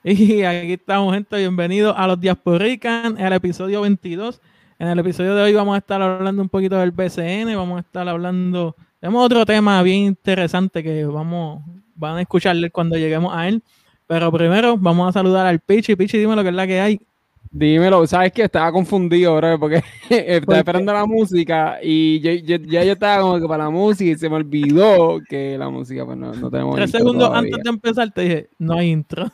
[0.04, 1.36] Y aquí estamos, gente.
[1.36, 4.40] Bienvenidos a los Diasporican, el episodio 22.
[4.78, 7.56] En el episodio de hoy vamos a estar hablando un poquito del BCN.
[7.56, 8.76] Vamos a estar hablando.
[9.00, 11.62] Tenemos otro tema bien interesante que vamos,
[11.96, 13.60] van a escucharle cuando lleguemos a él.
[14.06, 15.96] Pero primero vamos a saludar al Pichi.
[15.96, 17.00] Pichi, dime lo que es la que hay.
[17.50, 22.92] Dímelo, sabes que estaba confundido, bro, porque estaba esperando la música y yo, ya yo
[22.92, 26.32] estaba como que para la música y se me olvidó que la música, pues no,
[26.34, 26.76] no tenemos.
[26.76, 29.32] Tres segundos antes de empezar te dije, no hay intro.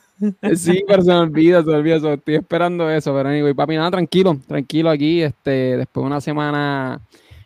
[0.54, 3.90] Sí, pero se me olvida, se me olvida, estoy esperando eso, pero anyway, papi, nada,
[3.90, 7.00] tranquilo, tranquilo aquí, este, después de una semana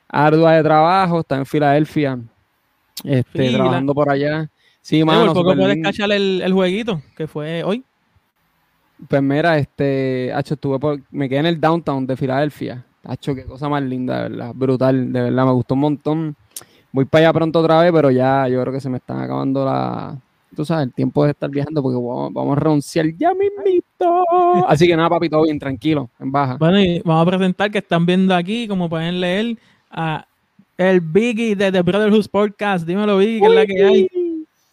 [0.09, 2.19] ardua de trabajo, está en Filadelfia,
[3.05, 4.51] este, trabajando por allá.
[4.81, 5.35] Sí, mano.
[5.35, 7.85] ¿Por poco puedes cachar el, el jueguito que fue hoy?
[9.07, 12.85] Pues mira, este, Hacho, estuve por, me quedé en el downtown de Filadelfia.
[13.05, 16.37] Hacho, qué cosa más linda, de verdad, brutal, de verdad, me gustó un montón.
[16.91, 19.65] Voy para allá pronto otra vez, pero ya yo creo que se me están acabando
[19.65, 20.17] la,
[20.59, 21.97] tú sabes, el tiempo de estar viajando porque
[22.35, 24.25] vamos, a renunciar ya mismito.
[24.67, 26.57] Así que nada, papi, todo bien, tranquilo, en baja.
[26.57, 29.57] Bueno, y vamos a presentar que están viendo aquí, como pueden leer,
[29.89, 30.27] a
[30.77, 32.85] el Biggie de The Brotherhood Podcast.
[32.85, 34.09] Dímelo, Biggie, que es la que hay.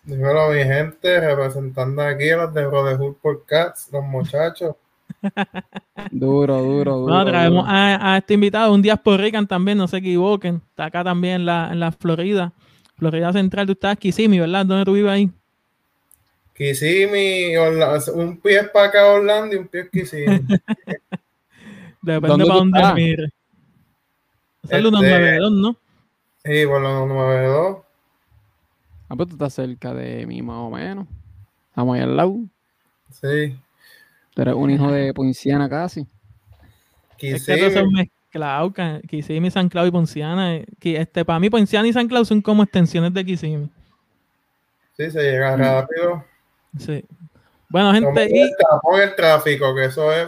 [0.05, 4.75] Dímelo, mi gente, representando aquí a los de Brotherhood Podcast, los muchachos.
[6.09, 7.13] duro, duro, duro.
[7.13, 10.63] No, traemos A, este invitado, un día por Rican también, no se equivoquen.
[10.67, 12.53] Está acá también en la, en la Florida.
[12.97, 14.65] Florida Central, tú estás aquí, Kissimmee, ¿verdad?
[14.65, 15.29] ¿Dónde tú vives ahí?
[16.55, 17.57] Kissimmee,
[18.13, 20.41] un pie es para acá Orlando y un pie es Kissimmee.
[22.01, 23.25] Depende para dónde mire.
[24.63, 25.77] Es el 192, ¿no?
[26.43, 27.77] Sí, por los 192.
[29.09, 31.07] Ah, pues tú estás cerca de mí más o menos.
[31.69, 32.37] Estamos ahí al lado.
[33.11, 33.59] Sí.
[34.33, 36.07] Tú eres un hijo de Ponciana casi.
[37.17, 37.35] Kissimmee.
[37.35, 38.73] Es que todos son mezclados,
[39.07, 40.55] Kissimmee, San Clau y Ponciana.
[40.55, 43.69] Eh, este, para mí Ponciana y San Clau son como extensiones de Kissimmee.
[44.95, 46.23] Sí, se llega rápido.
[46.79, 47.03] Sí.
[47.69, 48.29] Bueno, gente.
[48.31, 48.41] Y...
[48.41, 50.27] el tráfico, que eso es.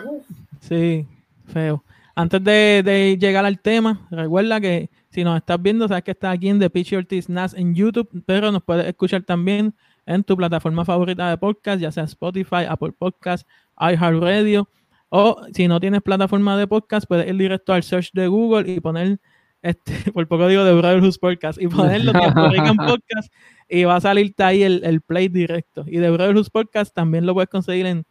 [0.61, 1.07] Sí,
[1.47, 1.83] feo.
[2.15, 6.49] Antes de, llegar al tema, recuerda que si nos estás viendo, sabes que estás aquí
[6.49, 9.75] en The Pitch Ortiz Nas en YouTube, pero nos puedes escuchar también
[10.07, 13.47] en tu plataforma favorita de podcast, ya sea Spotify, Apple Podcast,
[13.79, 14.67] iHeartRadio,
[15.09, 18.79] o si no tienes plataforma de podcast, puedes ir directo al search de Google y
[18.79, 19.19] poner,
[19.61, 22.13] este, por poco digo de Brotherhood Podcast, y ponerlo
[22.55, 23.31] en Podcast
[23.69, 25.83] y va a salirte ahí el, play directo.
[25.87, 28.05] Y de Brotherhood Podcast también lo puedes conseguir en,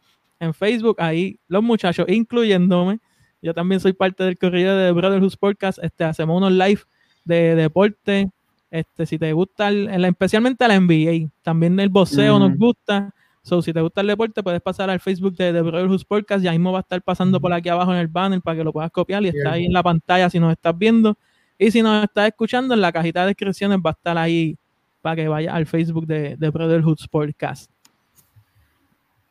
[0.53, 0.97] Facebook.
[0.99, 2.99] Ahí los muchachos, incluyéndome,
[3.41, 5.79] yo también soy parte del corrido de Brotherhood Podcast.
[5.81, 6.81] Este, hacemos unos live
[7.25, 8.29] de deporte.
[8.69, 13.13] Este, si te gusta, especialmente la NBA, también el boxeo nos gusta.
[13.41, 16.43] So, si te gusta el deporte, puedes pasar al Facebook de, The Brotherhood Podcast.
[16.43, 18.73] Ya mismo va a estar pasando por aquí abajo en el banner para que lo
[18.73, 21.17] puedas copiar y está ahí en la pantalla si nos estás viendo.
[21.57, 24.57] Y si nos estás escuchando, en la cajita de descripciones va a estar ahí
[25.01, 27.71] para que vaya al Facebook de, de Brotherhood Sportcast.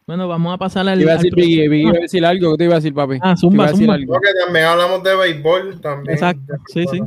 [0.06, 1.00] Bueno, vamos a pasar al.
[1.00, 3.19] Iba a decir, iba a decir algo, ¿qué te iba a decir, papi?
[3.21, 3.99] Ah, zumba, zumba.
[4.06, 6.15] Porque también hablamos de béisbol también.
[6.15, 7.00] Exacto, sí, sí.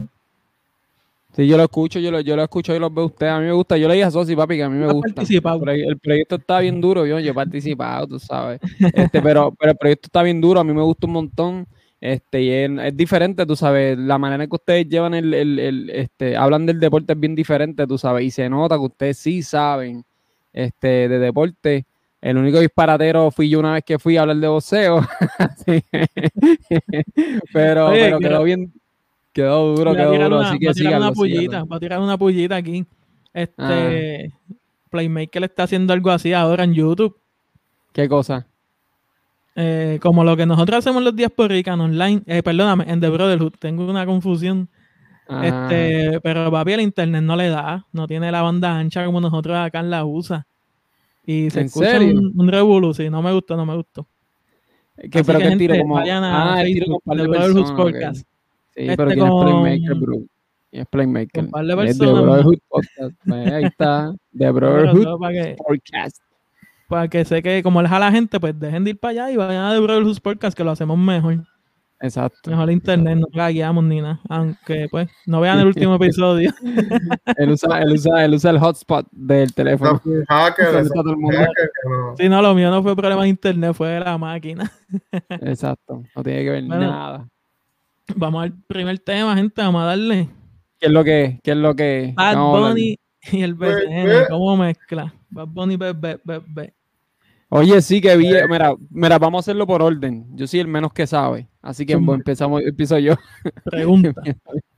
[1.33, 3.27] Sí, yo lo escucho, yo lo, yo lo escucho y lo veo usted.
[3.27, 3.77] A mí me gusta.
[3.77, 5.21] Yo le dije a Sosi, papi, que a mí me gusta.
[5.21, 8.59] El proyecto está bien duro, yo, yo he participado, tú sabes.
[8.93, 11.67] Este, pero, pero el proyecto está bien duro, a mí me gusta un montón.
[12.01, 15.89] Este, y es, diferente, tú sabes, la manera en que ustedes llevan el, el, el,
[15.89, 19.43] este, hablan del deporte es bien diferente, tú sabes, y se nota que ustedes sí
[19.43, 20.05] saben
[20.53, 21.85] este, de deporte.
[22.21, 25.01] El único disparatero fui yo una vez que fui a hablar de boxeo.
[27.53, 28.73] pero, pero quedó bien,
[29.33, 30.39] quedó duro, quedó duro.
[30.39, 32.85] así que va a tirar una pullita, va a tirar una pullita aquí.
[33.33, 34.55] Este ah.
[34.89, 37.15] Playmaker está haciendo algo así ahora en YouTube.
[37.93, 38.48] ¿Qué cosa?
[39.61, 43.09] Eh, como lo que nosotros hacemos los días por Rican online, eh, perdóname, en The
[43.09, 44.69] Brotherhood, tengo una confusión.
[45.43, 49.57] Este, pero papi, el internet no le da, no tiene la banda ancha como nosotros
[49.57, 50.47] acá en la USA.
[51.25, 54.07] Y se escucha un, un sí, no me gustó, no me gustó.
[55.11, 58.17] Que, pero que, tiro como ah, el tiro con The Brotherhood Podcast.
[58.75, 60.15] Sí, este pero ¿quién es Playmaker, bro?
[60.71, 61.49] ¿Quién es Playmaker?
[61.85, 63.15] Es The Brotherhood Podcast.
[63.27, 66.28] Pues, ahí está, The Brotherhood Podcast
[66.89, 69.31] para que sé que como les a la gente, pues dejen de ir para allá
[69.31, 71.37] y vayan a devolver sus podcasts que lo hacemos mejor.
[72.01, 72.49] Exacto.
[72.49, 74.19] Mejor internet, no la guiamos ni nada.
[74.27, 76.51] Aunque pues no vean el último episodio.
[77.37, 80.01] él, usa, él, usa, él usa el hotspot del teléfono.
[80.27, 80.87] Hacker,
[82.17, 84.71] Sí, no, lo mío no fue problema de internet, fue de la máquina.
[85.41, 87.27] Exacto, no tiene que ver nada.
[88.15, 90.29] Vamos al primer tema, gente, vamos a darle.
[90.79, 92.97] ¿Qué es lo que ¿Qué es lo que Bad Bunny
[93.31, 95.13] y el BCN, ¿cómo mezcla?
[95.29, 96.73] Bad Bunny, bebé, bebé.
[97.51, 100.25] Oye, sí que vi, mira, mira, vamos a hacerlo por orden.
[100.35, 103.15] Yo soy el menos que sabe, así que empezamos, empiezo yo.
[103.65, 104.21] Pregunta.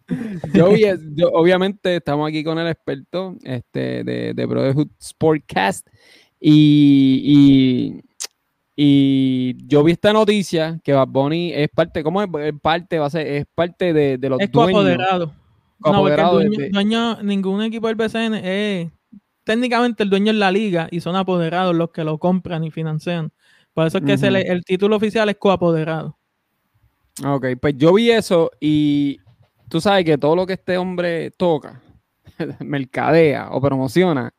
[0.54, 5.88] yo, obviamente estamos aquí con el experto este, de, de Brotherhood Sportcast
[6.40, 8.02] y,
[8.76, 12.30] Y yo vi esta noticia que Bad Bunny es parte, ¿cómo es?
[12.62, 14.74] parte, va a ser, es parte de, de los es dueños.
[14.74, 15.34] Coapoderado.
[15.84, 18.92] No, porque el dueño, ningún equipo del BCN es
[19.44, 23.32] técnicamente el dueño es la liga y son apoderados los que lo compran y financian.
[23.74, 26.18] Por eso es que el título oficial es coapoderado.
[27.26, 29.20] Ok, pues yo vi eso y
[29.70, 31.82] tú sabes que todo lo que este hombre toca,
[32.60, 34.34] mercadea o promociona,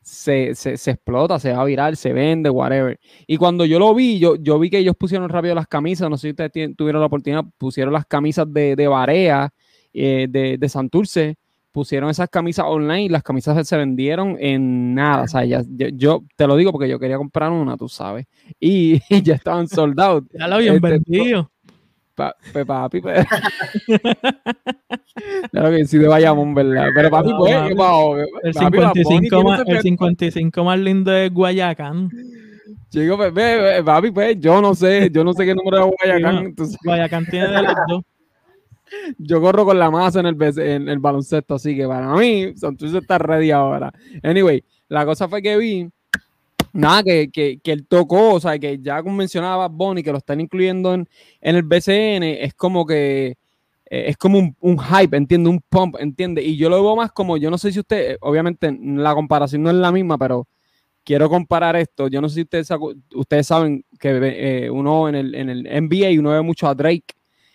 [0.00, 2.98] se, explota, se va a virar, se vende, whatever.
[3.26, 6.16] Y cuando yo lo vi, yo, yo vi que ellos pusieron rápido las camisas, no
[6.16, 9.50] sé si ustedes tuvieron la oportunidad, pusieron las camisas de, de Barea,
[9.92, 11.36] eh, de, de Santurce,
[11.74, 15.24] pusieron esas camisas online y las camisas se vendieron en nada.
[15.24, 18.26] O sea, yo, te lo digo porque yo quería comprar una, tú sabes.
[18.60, 20.22] Y, ya estaban soldados.
[20.32, 21.50] Ya lo habían este, vendido.
[22.14, 23.26] pues papi, pues.
[25.50, 26.90] claro que sí de Bayamón, ¿verdad?
[26.94, 27.52] Pero papi, pues,
[28.44, 32.08] el, 55 más, el 55 más lindo es Guayacán.
[32.88, 36.54] Chico, pues, papi, pues, yo no sé, yo no sé qué número es Guayacán.
[36.84, 38.04] Guayacán tiene de los dos.
[39.18, 42.98] Yo corro con la masa en el, en el baloncesto, así que para mí, Santurce
[42.98, 43.92] está ready ahora.
[44.22, 45.88] Anyway, la cosa fue que vi,
[46.72, 50.18] nada, que, que, que él tocó, o sea, que ya como mencionaba Bonnie, que lo
[50.18, 51.08] están incluyendo en,
[51.40, 53.36] en el BCN, es como que
[53.86, 56.42] eh, es como un, un, hype, entiende, un pump, entiende.
[56.42, 59.70] Y yo lo veo más como, yo no sé si usted, obviamente la comparación no
[59.70, 60.48] es la misma, pero
[61.04, 62.08] quiero comparar esto.
[62.08, 62.68] Yo no sé si ustedes,
[63.14, 67.14] ustedes saben que eh, uno en el, en el NBA, uno ve mucho a Drake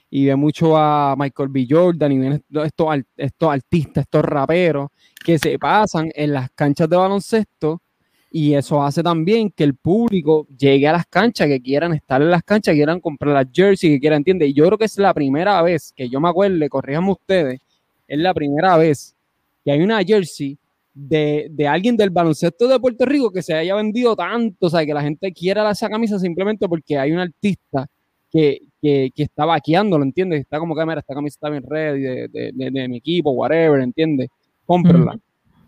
[0.10, 1.68] y ve mucho a Michael B.
[1.70, 4.90] Jordan y ven estos, estos artistas, estos raperos
[5.24, 7.82] que se pasan en las canchas de baloncesto
[8.32, 12.30] y eso hace también que el público llegue a las canchas, que quieran estar en
[12.30, 14.50] las canchas, que quieran comprar las jerseys, que quieran, ¿entiendes?
[14.50, 17.60] Y yo creo que es la primera vez que yo me acuerdo, corríamos ustedes,
[18.08, 19.16] es la primera vez
[19.64, 20.58] que hay una jersey
[20.94, 24.86] de, de, alguien del baloncesto de Puerto Rico que se haya vendido tanto, o sea,
[24.86, 27.88] que la gente quiera esa camisa simplemente porque hay un artista
[28.32, 30.42] que, que, que está vaqueándolo, ¿entiendes?
[30.42, 34.30] Está como que, mira, esta camisa está bien ready de, de, mi equipo, whatever, ¿entiendes?
[34.66, 35.20] Cómprenla.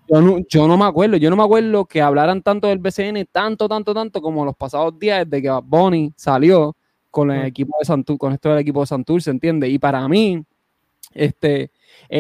[0.08, 3.28] Yo no, yo no me acuerdo, yo no me acuerdo que hablaran tanto del BCN,
[3.32, 6.76] tanto, tanto, tanto como los pasados días desde que Bonnie salió
[7.10, 9.70] con el equipo de Santur, con esto del equipo de Santur, ¿se entiende?
[9.70, 10.44] Y para mí,
[11.14, 11.72] este,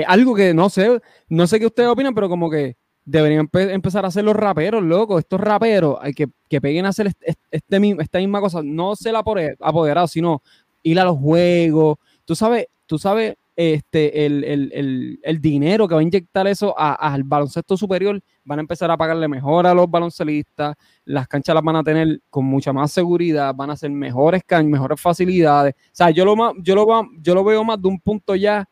[0.07, 4.09] algo que no sé, no sé qué ustedes opinan, pero como que deberían empezar a
[4.09, 5.19] hacer los raperos, loco.
[5.19, 9.15] Estos raperos hay que, que peguen a hacer este, este, esta misma cosa, no ser
[9.15, 10.41] apoderado, sino
[10.83, 11.97] ir a los juegos.
[12.25, 18.21] Tú sabes, tú sabes este, el, dinero que va a inyectar eso al baloncesto superior,
[18.43, 20.75] van a empezar a pagarle mejor a los baloncelistas,
[21.05, 24.71] las canchas las van a tener con mucha más seguridad, van a ser mejores canchas,
[24.71, 25.75] mejores facilidades.
[25.75, 28.67] O sea, yo lo, yo lo, yo lo veo más de un punto ya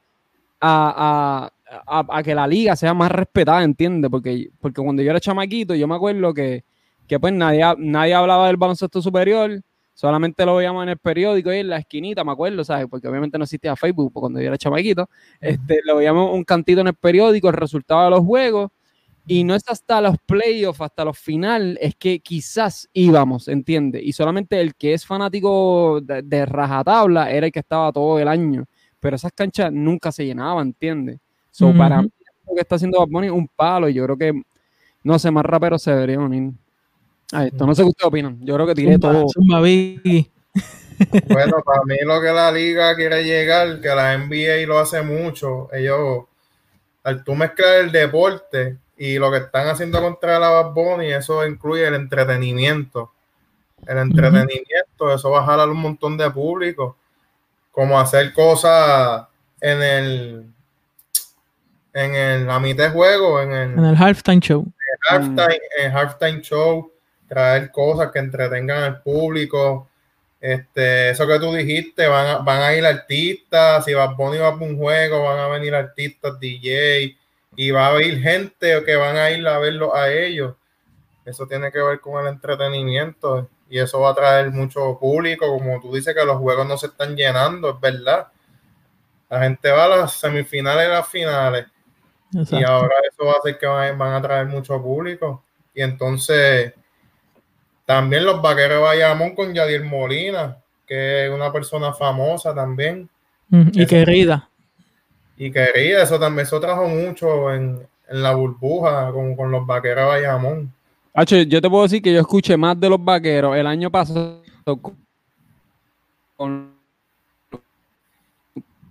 [0.62, 1.50] a
[1.88, 4.10] a, que la liga sea más respetada, ¿entiendes?
[4.10, 6.64] Porque, porque cuando yo era chamaquito, yo me acuerdo que,
[7.08, 9.62] que pues nadie, nadie hablaba del baloncesto superior,
[10.00, 12.88] solamente lo veíamos en el periódico y en la esquinita, me acuerdo, ¿sabes?
[12.90, 15.10] Porque obviamente no existía Facebook cuando yo era chamaquito.
[15.42, 18.72] Este, lo veíamos un cantito en el periódico, el resultado de los juegos,
[19.28, 24.02] y no es hasta los playoffs, hasta los finales, es que quizás íbamos, ¿entiendes?
[24.06, 28.64] Y solamente el que es fanático de, rajatabla era el que estaba todo el año,
[29.02, 31.20] pero esas canchas nunca se llenaban, ¿entiendes?
[31.52, 32.10] So, para mí,
[32.48, 34.42] lo que está haciendo Bad Bunny un palo y yo creo que,
[35.04, 36.54] no sé, más raperos se deberían unir
[37.32, 37.66] a esto.
[37.66, 38.40] No sé qué ustedes opinan.
[38.42, 39.26] Yo creo que tiré todo.
[41.28, 45.70] bueno, para mí lo que la liga quiere llegar, que la NBA lo hace mucho,
[45.74, 46.26] ellos,
[47.04, 51.46] al tú mezclar el deporte y lo que están haciendo contra la Bad Bunny, eso
[51.46, 53.12] incluye el entretenimiento.
[53.88, 56.98] El entretenimiento, eso va a jalar un montón de público,
[57.72, 59.26] como hacer cosas
[59.62, 60.46] en el
[61.94, 64.66] en el, la mitad de juego, en el, en el halftime show.
[65.12, 66.92] En el halftime, show,
[67.30, 69.88] traer cosas que entretengan al público.
[70.42, 74.54] Este, eso que tú dijiste, van a, van a ir artistas, si Bad Bunny va
[74.54, 77.16] para un juego, van a venir artistas, DJ,
[77.56, 80.56] y va a haber gente que van a ir a verlo a ellos.
[81.26, 85.80] Eso tiene que ver con el entretenimiento y eso va a traer mucho público, como
[85.80, 88.28] tú dices que los juegos no se están llenando, es verdad.
[89.30, 91.66] La gente va a las semifinales y las finales
[92.32, 95.44] y ahora eso va a hacer que van, a traer mucho público.
[95.74, 96.74] Y entonces,
[97.90, 103.10] también los vaqueros de Bayamón con Yadir Molina, que es una persona famosa también.
[103.50, 104.48] y querida.
[105.36, 107.80] Y querida, eso también, eso trajo mucho en,
[108.12, 110.72] la burbuja con, con, los vaqueros de Bayamón.
[111.16, 114.44] H, yo te puedo decir que yo escuché más de los vaqueros el año pasado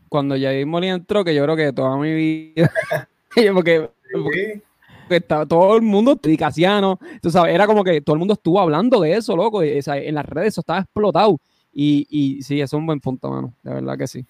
[0.08, 2.68] cuando Yadir Molina entró, que yo creo que toda mi vida
[3.54, 3.88] porque,
[4.32, 4.62] que
[5.16, 9.00] estaba todo el mundo, Casiano, tú sabes, era como que todo el mundo estuvo hablando
[9.00, 11.38] de eso, loco, en las redes eso estaba explotado.
[11.72, 14.24] Y, y sí, eso es un buen punto, mano, de verdad que sí.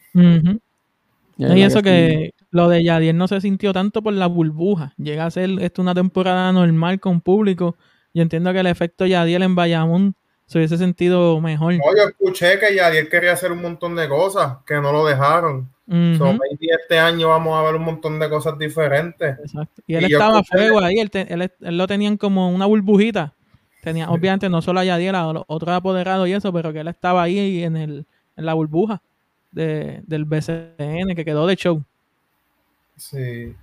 [1.38, 4.94] Y eso que, lo de Yadier no se sintió tanto por la burbuja.
[4.96, 7.76] Llega a ser esto una temporada normal con público.
[8.14, 10.14] Yo entiendo que el efecto Yadier en Bayamón
[10.48, 11.74] se hubiese sentido mejor.
[11.74, 15.68] No, yo escuché que Yadier quería hacer un montón de cosas que no lo dejaron.
[15.86, 19.38] este año vamos a ver un montón de cosas diferentes.
[19.38, 19.82] Exacto.
[19.86, 23.34] Y él estaba a fuego ahí, él, él, lo tenían como una burbujita.
[23.82, 27.22] Tenía, obviamente, no solo a Yadier, a otros apoderados y eso, pero que él estaba
[27.22, 29.02] ahí en, el, en la burbuja
[29.52, 31.82] de, del BCN que quedó de show.
[32.96, 33.54] Sí.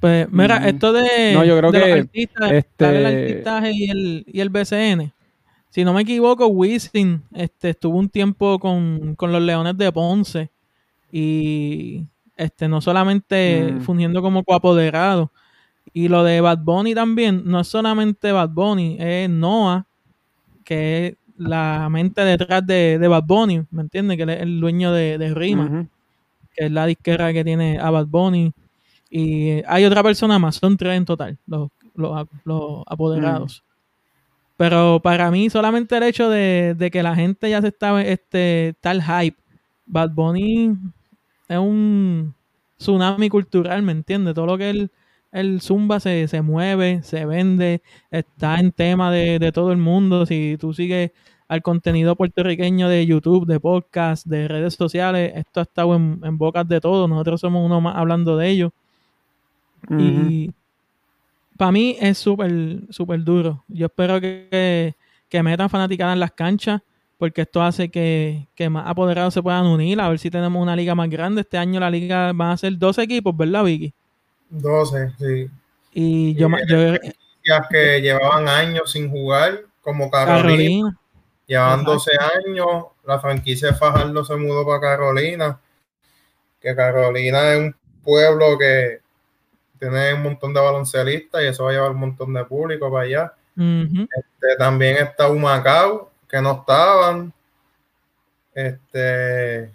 [0.00, 2.88] Pues mira, esto de, no, yo creo que artistas, este...
[2.88, 5.12] el artistaje y el, y el BCN.
[5.68, 10.50] Si no me equivoco, Wisin este, estuvo un tiempo con, los Leones de Ponce
[11.12, 13.80] y este, no solamente mm.
[13.82, 15.30] fungiendo como coapoderado.
[15.92, 19.86] Y lo de Bad Bunny también, no es solamente Bad Bunny, es Noah,
[20.64, 24.16] que es la mente detrás de, de Bad Bunny, ¿me entiendes?
[24.16, 25.86] Que es el dueño de, de Rima,
[26.54, 28.52] que es la disquera que tiene a Bad Bunny.
[29.10, 33.64] Y hay otra persona más, son tres en total, los, los, apoderados.
[34.56, 39.02] Pero para mí, solamente el hecho de, que la gente ya se está este, tal
[39.02, 39.36] hype,
[39.86, 40.76] Bad Bunny
[41.48, 42.34] es un
[42.78, 44.34] tsunami cultural, ¿me entiendes?
[44.34, 44.90] Todo lo que él
[45.32, 50.26] el Zumba se, se, mueve, se vende, está en tema de, de, todo el mundo.
[50.26, 51.12] Si tú sigues
[51.48, 56.38] al contenido puertorriqueño de YouTube, de podcast, de redes sociales, esto ha estado en, en
[56.38, 57.08] bocas de todos.
[57.08, 58.72] Nosotros somos uno más hablando de ello.
[59.88, 60.52] Y
[61.56, 62.50] para mí es súper,
[62.90, 63.64] súper duro.
[63.68, 64.94] Yo espero que,
[65.28, 66.80] que, metan fanaticada en las canchas
[67.18, 70.74] porque esto hace que, que, más apoderados se puedan unir, a ver si tenemos una
[70.74, 71.42] liga más grande.
[71.42, 73.92] Este año la liga va a ser 12 equipos, ¿verdad, Vicky?
[74.48, 75.50] 12, sí.
[75.92, 80.96] Y yo, yo que llevaban años sin jugar, como Carolina.
[81.46, 82.10] Llevaban 12
[82.46, 85.58] años, la franquicia de Fajardo se mudó para Carolina.
[86.60, 89.00] Que Carolina es un pueblo que
[89.80, 93.04] tiene un montón de baloncelistas y eso va a llevar un montón de público para
[93.04, 93.32] allá.
[93.56, 97.32] este, también está Humacao, que no estaban.
[98.54, 99.72] Este.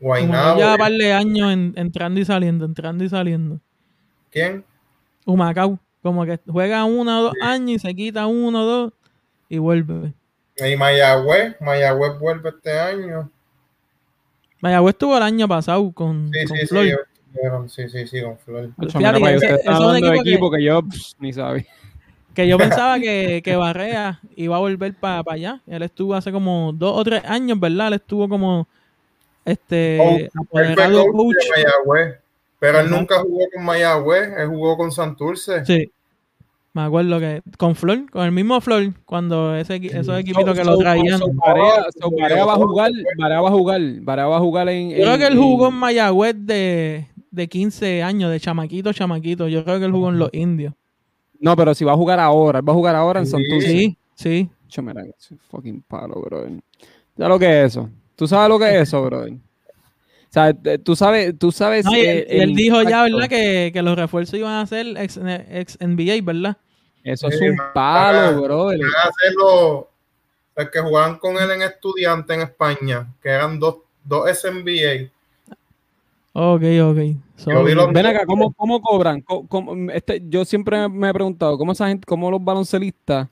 [0.00, 0.58] Guaynabo.
[0.58, 3.60] Ya vale años entrando y saliendo, entrando y saliendo.
[4.30, 4.64] ¿Quién?
[5.26, 5.78] Humacao.
[6.02, 8.92] Como que juega uno o dos años y se quita uno o dos
[9.48, 10.12] y vuelve.
[10.56, 13.30] Y Mayagüez, Mayagüez vuelve este año.
[14.60, 16.66] Mayagüez estuvo el año pasado con, sí, con sí.
[16.66, 16.92] Sí,
[17.68, 18.74] sí, sí, con Flor.
[18.76, 20.82] de equipo que, yo
[21.18, 21.66] ni sabía.
[22.34, 25.60] Que yo pensaba que, que Barrea iba a volver para allá.
[25.66, 27.88] Él estuvo hace como dos o tres años, ¿verdad?
[27.88, 28.66] Él estuvo como
[29.44, 31.36] este apoderado coach.
[31.50, 32.18] Mayagüez.
[32.58, 35.64] Pero él nunca jugó con Mayagüez, él jugó con Santurce.
[35.64, 35.90] Sí.
[36.72, 40.76] Me acuerdo que con Flor, con el mismo Flor, cuando ese, esos equipitos que lo
[40.76, 41.20] traían.
[41.34, 44.90] Barea, va a jugar, Barea va a jugar, Barea va a jugar en.
[44.90, 49.48] Yo creo que él jugó en Mayagüez de, de 15 años, de chamaquito, chamaquito.
[49.48, 50.74] Yo creo que él jugó en los indios.
[51.40, 53.68] No, pero si va a jugar ahora, él va a jugar ahora en Santurce.
[53.68, 54.50] Sí, sí.
[54.80, 55.04] Mira,
[55.50, 56.46] fucking palo, bro.
[57.16, 57.90] Ya lo que es eso.
[58.16, 59.24] ¿Tú sabes lo que es eso, bro?
[59.24, 59.38] O
[60.30, 61.86] sea, tú sabes, tú sabes.
[61.94, 63.28] Eh, él, dijo ya, ¿verdad?
[63.28, 66.56] Que, que, los refuerzos iban a ser ex, ex NBA, ¿verdad?
[67.04, 68.64] Eso es un palo, bro.
[68.66, 69.90] Van a hacerlo
[70.56, 75.10] los que jugaban con él en estudiante en España, que eran dos, dos SNBA.
[76.36, 77.92] Ok, ok.
[77.92, 79.20] Ven acá, ¿cómo, cómo cobran?
[79.20, 83.28] ¿Cómo, este, yo siempre me he preguntado, ¿cómo esa gente, cómo los baloncelistas?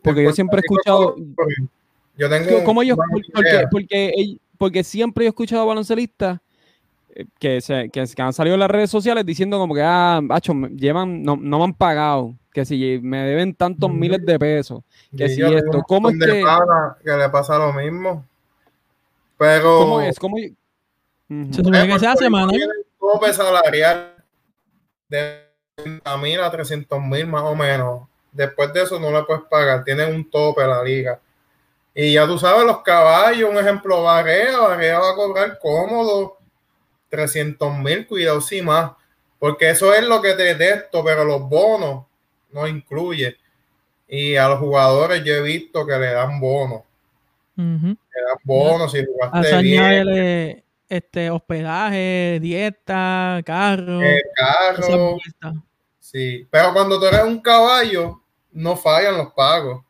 [0.00, 1.16] Porque yo siempre he escuchado.
[2.16, 2.62] Yo tengo.
[2.62, 2.96] ¿Cómo ellos?
[3.32, 6.38] Porque, porque, porque, siempre he escuchado baloncelistas
[7.16, 10.52] eh, que, se, que, han salido en las redes sociales diciendo como que, ah, macho,
[10.76, 14.84] llevan, no, no me han pagado, que si me deben tantos miles de pesos,
[15.16, 16.44] que si esto, ¿cómo es que...
[17.04, 18.24] que le pasa lo mismo?
[19.38, 19.78] Pero...
[19.78, 20.16] ¿Cómo es?
[20.20, 20.36] ¿Cómo...
[21.28, 22.52] Se supone que se hace, mano.
[22.52, 24.14] Un tope salarial
[25.08, 25.44] de
[25.76, 28.08] 30 mil a 300 mil más o menos.
[28.32, 31.20] Después de eso no le puedes pagar, tienen un tope la liga.
[31.94, 36.38] Y ya tú sabes, los caballos, un ejemplo, Barrea, Barrea va a cobrar cómodo
[37.08, 38.90] 300 mil, cuidado si más,
[39.38, 42.06] porque eso es lo que te detesto, pero los bonos
[42.50, 43.36] no incluye.
[44.08, 46.82] Y a los jugadores yo he visto que le dan bonos.
[47.56, 47.74] Le
[48.26, 50.63] dan bonos si jugaste bien.
[50.88, 54.02] Este hospedaje, dieta, carro.
[54.02, 55.18] Eh, carro.
[55.98, 58.20] Sí, pero cuando tú eres un caballo,
[58.52, 59.84] no fallan los pagos.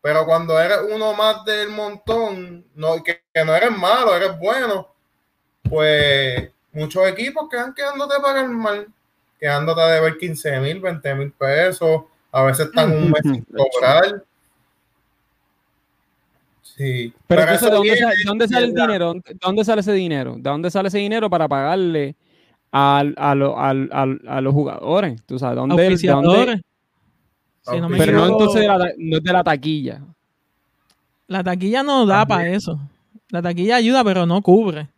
[0.00, 4.88] Pero cuando eres uno más del montón, no, que, que no eres malo, eres bueno,
[5.68, 8.86] pues muchos equipos quedan quedándote para el mal.
[9.40, 14.22] quedándote a deber 15 mil, 20 mil pesos, a veces están un mes sin cobrar.
[16.76, 17.12] Sí.
[17.26, 19.14] Pero entonces, ¿de dónde, sale, dónde sale el dinero?
[19.14, 20.34] ¿De dónde sale ese dinero?
[20.36, 22.16] ¿De dónde sale ese dinero para pagarle
[22.70, 25.22] a, a, a, los jugadores?
[25.24, 25.56] ¿Tú sabes?
[25.56, 26.62] ¿Dónde, de dónde?
[27.96, 30.02] pero no entonces de la, no es de la taquilla.
[31.26, 32.78] La taquilla no da para eso.
[33.30, 34.88] La taquilla ayuda, pero no cubre.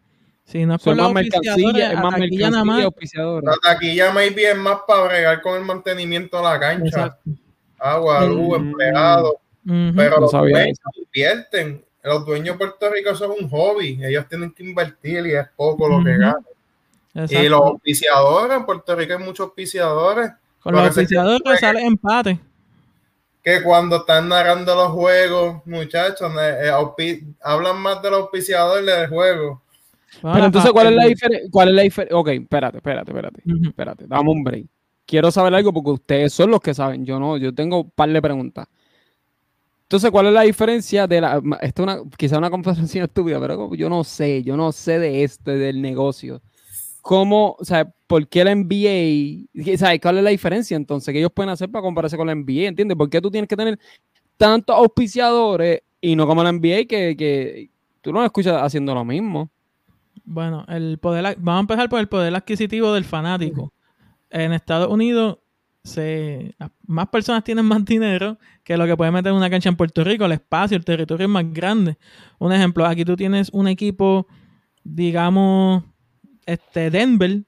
[0.45, 2.85] Si no es por más mercancía, es más mercancía, nada más.
[3.43, 7.19] La taquilla maybe es más para bregar con el mantenimiento de la cancha.
[7.79, 9.35] Agua, luz, empleados.
[9.97, 11.85] Pero los dueños invierten.
[12.03, 14.01] Los dueños de Puerto Rico son un hobby.
[14.03, 16.45] Ellos tienen que invertir y es poco lo que ganan.
[17.29, 20.31] Y los auspiciadores, en Puerto Rico hay muchos auspiciadores.
[20.61, 22.41] Con los auspiciadores sale empate.
[23.43, 29.09] Que cuando están narrando los juegos, muchachos, eh, eh, hablan más de los auspiciadores del
[29.09, 29.63] juego
[30.23, 31.49] pero entonces, ¿cuál es la diferencia?
[31.51, 32.17] ¿Cuál es la diferencia?
[32.17, 33.43] Ok, espérate, espérate, espérate.
[33.63, 34.67] Espérate, dame un break.
[35.07, 37.05] Quiero saber algo porque ustedes son los que saben.
[37.05, 38.67] Yo no, yo tengo un par de preguntas.
[39.89, 41.41] Entonces, ¿cuál es la diferencia de la.
[41.63, 45.25] Esta es una, quizá una conversación estúpida, pero yo no sé, yo no sé de
[45.25, 46.43] este, del negocio.
[47.01, 51.33] ¿Cómo, o sea, por qué la NBA, ¿sabes cuál es la diferencia entonces que ellos
[51.33, 52.69] pueden hacer para compararse con la NBA?
[52.69, 52.99] ¿Entiendes?
[52.99, 53.79] ¿Por qué tú tienes que tener
[54.37, 57.71] tantos auspiciadores y no como la NBA que, que
[58.03, 59.49] tú no escuchas haciendo lo mismo?
[60.23, 63.73] Bueno, el poder, vamos a empezar por el poder adquisitivo del fanático.
[64.29, 65.39] En Estados Unidos,
[65.89, 66.55] se,
[66.87, 70.05] más personas tienen más dinero que lo que puede meter en una cancha en Puerto
[70.05, 70.25] Rico.
[70.25, 71.97] El espacio, el territorio es más grande.
[72.39, 74.27] Un ejemplo, aquí tú tienes un equipo,
[74.85, 75.83] digamos,
[76.47, 77.43] este Denver,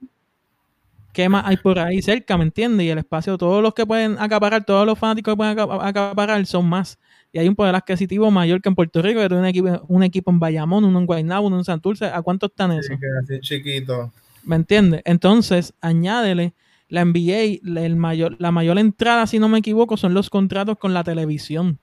[1.12, 2.36] ¿qué más hay por ahí cerca?
[2.36, 2.86] ¿Me entiendes?
[2.86, 6.68] Y el espacio, todos los que pueden acaparar, todos los fanáticos que pueden acaparar son
[6.68, 6.98] más
[7.32, 10.02] y hay un poder adquisitivo mayor que en Puerto Rico, que tiene un equipo, un
[10.02, 12.06] equipo en Bayamón, uno en Guaynabo, uno en Santurce.
[12.06, 12.96] ¿A cuánto están esos?
[13.28, 14.12] Sí, chiquito.
[14.42, 15.02] ¿Me entiendes?
[15.04, 16.54] Entonces, añádele
[16.90, 20.92] la NBA, el mayor, la mayor entrada, si no me equivoco, son los contratos con
[20.92, 21.78] la televisión.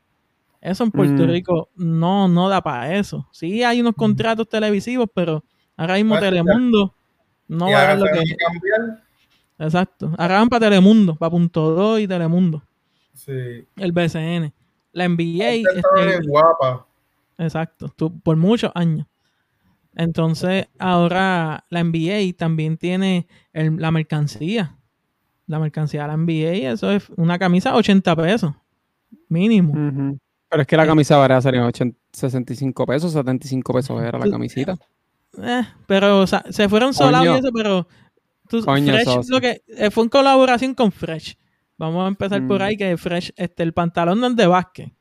[0.62, 1.30] Eso en Puerto mm.
[1.30, 3.28] Rico no, no da para eso.
[3.32, 4.00] Sí hay unos mm.
[4.00, 5.44] contratos televisivos, pero
[5.78, 6.94] ahora mismo Telemundo
[7.48, 8.24] no va a dar lo que...
[9.60, 10.14] Exacto.
[10.18, 12.62] Ahora van para Telemundo, para Punto 2 y Telemundo.
[13.14, 13.66] Sí.
[13.78, 14.54] El BCN.
[14.92, 15.50] La NBA.
[15.50, 16.86] Este, guapa.
[17.38, 17.90] Exacto,
[18.24, 19.08] por muchos años.
[19.96, 24.77] Entonces, ahora la NBA también tiene la mercancía.
[25.48, 28.54] La mercancía de la NBA, eso es una camisa 80 pesos,
[29.30, 30.18] mínimo.
[30.50, 30.88] Pero es que la eh.
[30.88, 31.70] camisa baraja sería
[32.12, 34.78] 65 pesos, 75 pesos era la camisita.
[35.42, 37.88] Eh, pero o sea, se fueron solados y eso, pero
[38.50, 41.38] Fresh, lo que, eh, fue en colaboración con Fresh.
[41.78, 42.64] Vamos a empezar por mm.
[42.64, 44.92] ahí que Fresh, este, el pantalón no es de básquet.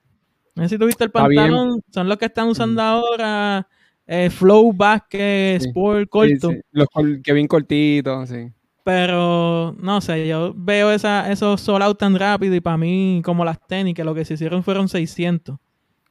[0.55, 2.85] No sé si tuviste el pantalón, son los que están usando mm.
[2.85, 3.69] ahora
[4.07, 6.53] eh, Flow Basket, Sport, corto.
[6.71, 6.89] Los
[7.23, 8.53] que bien cortitos, sí.
[8.87, 13.45] Pero, no sé, yo veo esa, esos sold out tan rápido y para mí, como
[13.45, 15.57] las tenis, que lo que se hicieron fueron 600.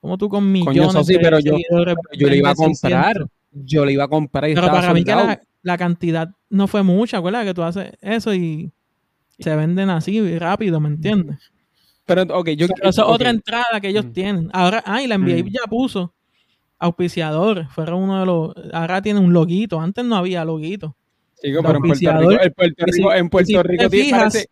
[0.02, 1.56] Como tú con millones Coño, sí, pero yo,
[2.12, 3.26] yo le iba a comprar.
[3.54, 6.84] Yo le iba a comprar y Pero para mí que la, la, cantidad no fue
[6.84, 7.46] mucha, ¿acuerdas?
[7.46, 8.74] Que tú haces eso y
[9.40, 11.38] se venden así rápido, ¿me entiendes?
[12.04, 12.68] Pero, ok, yo...
[12.68, 14.12] Pero esa es otra entrada que ellos mm.
[14.12, 14.50] tienen.
[14.52, 15.48] Ahora, ah, y la NBA mm.
[15.48, 16.14] ya puso
[16.78, 17.70] auspiciadores.
[17.70, 18.54] Fueron uno de los...
[18.74, 19.80] Ahora tiene un loguito.
[19.80, 20.98] Antes no había loguito.
[21.46, 24.50] Chico, pero en Puerto Rico, en Puerto Rico, en Puerto Rico tiene, parece,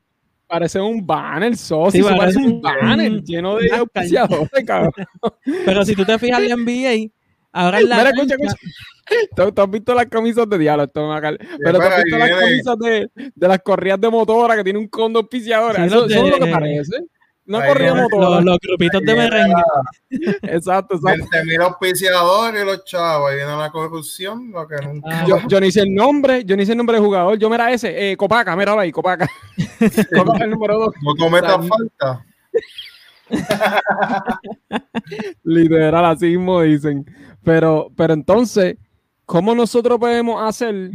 [0.47, 2.07] parece, un banner, socio.
[2.07, 4.93] Sí, parece un banner lleno de auspiciadores, cabrón.
[5.65, 7.11] pero si tú te fijas en la NBA,
[7.51, 7.97] ahora en la...
[7.97, 8.55] Mira, escucha, escucha.
[9.35, 13.47] ¿Tú, has visto las camisas de diablo, Pero tú has visto las camisas de, de,
[13.47, 15.79] las corridas de motora que tiene un condo auspiciador.
[15.79, 16.97] eso, es lo que parece.
[17.45, 18.41] No corría motora.
[18.41, 19.61] Los, grupitos de merengue.
[20.43, 21.25] exacto, exacto.
[21.45, 23.29] mil auspiciadores y los chavos.
[23.29, 24.51] Ahí viene la corrupción.
[24.51, 25.09] Lo que nunca...
[25.11, 27.37] Ah, yo, yo, ni sé el nombre, yo ni sé el nombre del jugador.
[27.37, 29.27] Yo mira ese, eh, Copaca, mira ahí, Copaca.
[30.15, 30.93] Copaca el número dos.
[31.01, 32.25] No cometas falta.
[35.43, 37.05] Literal, así mismo dicen.
[37.43, 38.77] Pero, pero entonces,
[39.25, 40.91] ¿cómo nosotros podemos hacer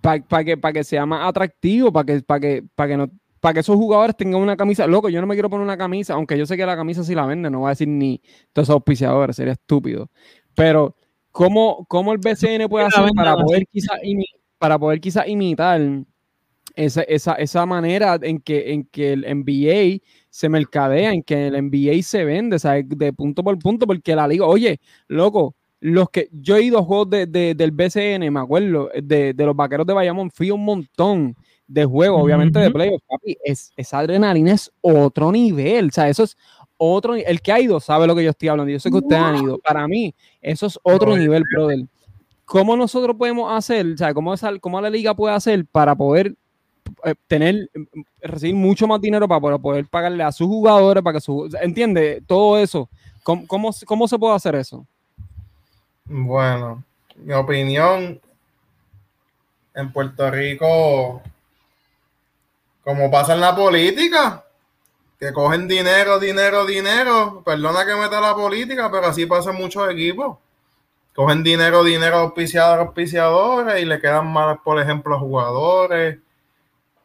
[0.00, 3.10] para que, que sea más atractivo, para que, para que, para que, no,
[3.40, 4.86] para que esos jugadores tengan una camisa?
[4.86, 7.14] Loco, yo no me quiero poner una camisa, aunque yo sé que la camisa sí
[7.14, 8.20] la vende, no voy a decir ni
[8.52, 10.10] todos esos auspiciadores, sería estúpido.
[10.54, 10.96] Pero,
[11.30, 13.98] ¿cómo, cómo el BCN puede hacer para poder quizás
[14.58, 15.80] para poder quizás imitar
[16.74, 21.54] esa, esa, esa, manera en que, en que el NBA se mercadea, en que el
[21.54, 22.84] NBA se vende, ¿sabes?
[22.88, 26.82] De punto por punto, porque la liga, oye, loco, los que yo he ido a
[26.82, 31.36] juegos de, del BCN, me acuerdo, de, los vaqueros de Bayamón, fui un montón
[31.68, 36.24] de juegos, obviamente de playoffs, papi, es, esa adrenalina es otro nivel, o sea, eso
[36.24, 36.36] es
[36.78, 39.20] otro, el que ha ido sabe lo que yo estoy hablando, yo sé que ustedes
[39.20, 41.86] han ido, para mí, eso es otro nivel, brother.
[42.44, 46.34] ¿Cómo nosotros podemos hacer, o sea, cómo, cómo la liga puede hacer para poder
[47.04, 47.70] eh, tener,
[48.22, 52.58] recibir mucho más dinero para poder, pagarle a sus jugadores, para que su, entiende, todo
[52.58, 52.88] eso.
[53.22, 54.86] ¿Cómo, cómo, se puede hacer eso?
[56.06, 56.82] Bueno,
[57.16, 58.18] mi opinión,
[59.74, 61.20] en Puerto Rico,
[62.88, 64.46] como pasa en la política,
[65.20, 69.90] que cogen dinero, dinero, dinero, perdona que meta la política, pero así pasa en muchos
[69.90, 70.38] equipos.
[71.14, 76.16] Cogen dinero, dinero auspiciadores, auspiciadores y le quedan mal, por ejemplo, a jugadores,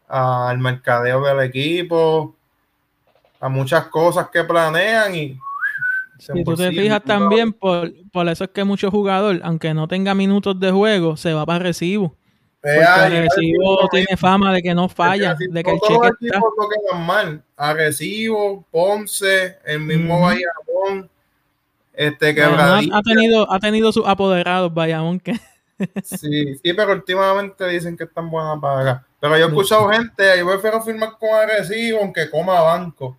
[0.07, 2.33] al mercadeo del equipo,
[3.41, 5.37] a muchas cosas que planean y...
[6.17, 10.15] Si tú te fijas también, por, por eso es que muchos jugadores, aunque no tenga
[10.15, 12.15] minutos de juego, se va para recibo.
[12.63, 16.97] El recibo tiene fama de que no falla, de que el cheque está.
[16.97, 17.43] Mal.
[17.57, 21.09] Recibo, Ponce, el mismo Bayamón
[21.93, 25.33] este, que ha, tenido, ha tenido sus apoderados, vaya, aunque.
[26.03, 29.01] sí, sí, pero últimamente dicen que están buenas pagas.
[29.19, 33.17] Pero yo he escuchado gente, yo prefiero firmar con agresivo aunque coma banco.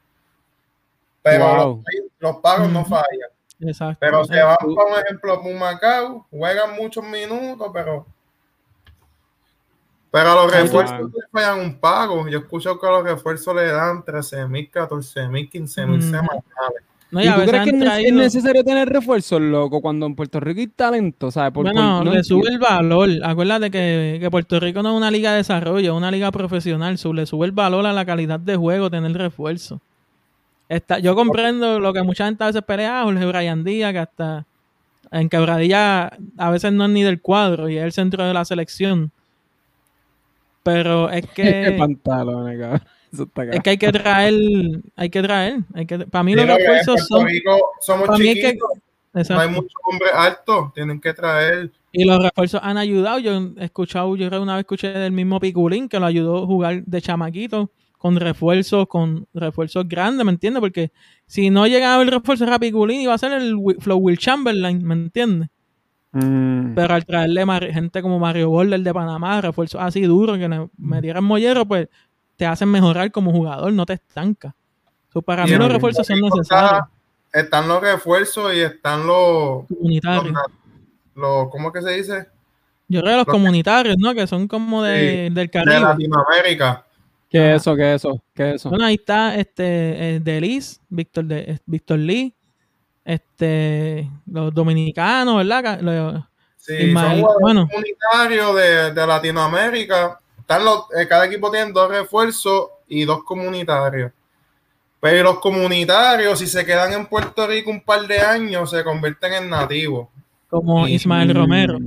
[1.22, 1.80] Pero
[2.18, 3.30] los, pagos no fallan.
[3.60, 3.96] Exacto.
[4.00, 8.06] Pero se van, por ejemplo, a Macao, juegan muchos minutos, pero.
[10.14, 12.28] Pero a los refuerzos le fallan un pago.
[12.28, 16.02] Yo he escuchado que a los refuerzos le dan 13 mil, 14 mil, 15 mil
[16.02, 16.44] semanales.
[17.10, 21.32] ¿Y tú crees que es necesario tener refuerzos, loco, cuando en Puerto Rico hay talento?
[21.32, 21.52] ¿sabes?
[21.52, 23.08] bueno, le sube el valor.
[23.24, 26.96] Acuérdate que, que, Puerto Rico no es una liga de desarrollo, es una liga profesional.
[27.12, 29.80] le sube el valor a la calidad de juego tener refuerzo.
[30.68, 34.46] Está, yo comprendo lo que mucha gente a veces pelea, Jorge Brian Díaz, que hasta
[35.10, 38.44] en quebradilla a veces no es ni del cuadro y es el centro de la
[38.44, 39.10] selección.
[40.64, 41.76] Pero es que...
[41.78, 42.82] pantalones, cabrón.
[43.52, 44.34] Es que hay que traer,
[44.96, 45.58] hay que traer.
[45.72, 47.28] Hay que, para mí los refuerzos son.
[47.80, 48.68] somos chiquitos,
[49.12, 51.70] no hay muchos hombres altos, tienen que traer.
[51.92, 53.20] Y los refuerzos han ayudado.
[53.20, 56.82] Yo he escuchado, yo una vez escuché del mismo Piculín que lo ayudó a jugar
[56.84, 60.60] de chamaquito con refuerzos, con refuerzos grandes, ¿me entiendes?
[60.60, 60.92] Porque
[61.26, 64.94] si no llegaba el refuerzo era Piculín iba a ser el Flow Will Chamberlain, ¿me
[64.94, 65.48] entiendes?
[66.14, 66.74] Mm.
[66.74, 71.24] Pero al traerle gente como Mario Border de Panamá, refuerzos así duros que me dieran
[71.24, 71.88] mollero, pues
[72.36, 74.54] te hacen mejorar como jugador, no te estanca.
[75.24, 76.86] para mí los refuerzos son necesarios.
[77.32, 80.38] están los refuerzos y están los comunitarios.
[81.16, 82.28] Los, ¿Cómo que se dice?
[82.88, 84.14] Yo creo los, comunitarios, ¿no?
[84.14, 85.74] Que son como de, del Caribe.
[85.74, 86.84] De Latinoamérica.
[87.28, 87.74] ¿Qué es eso?
[87.74, 88.22] ¿Qué es eso?
[88.34, 88.70] ¿Qué es eso?
[88.70, 92.34] Bueno, ahí está este eh, Delis, Víctor de Víctor Lee,
[93.04, 95.80] este los dominicanos, ¿verdad?
[95.80, 96.22] Los,
[96.56, 97.68] sí, son bueno.
[97.68, 104.12] comunitarios de, de Latinoamérica eh, cada equipo tiene dos refuerzos y dos comunitarios.
[105.00, 109.34] Pero los comunitarios, si se quedan en Puerto Rico un par de años, se convierten
[109.34, 110.08] en nativos.
[110.48, 111.78] Como Ismael Romero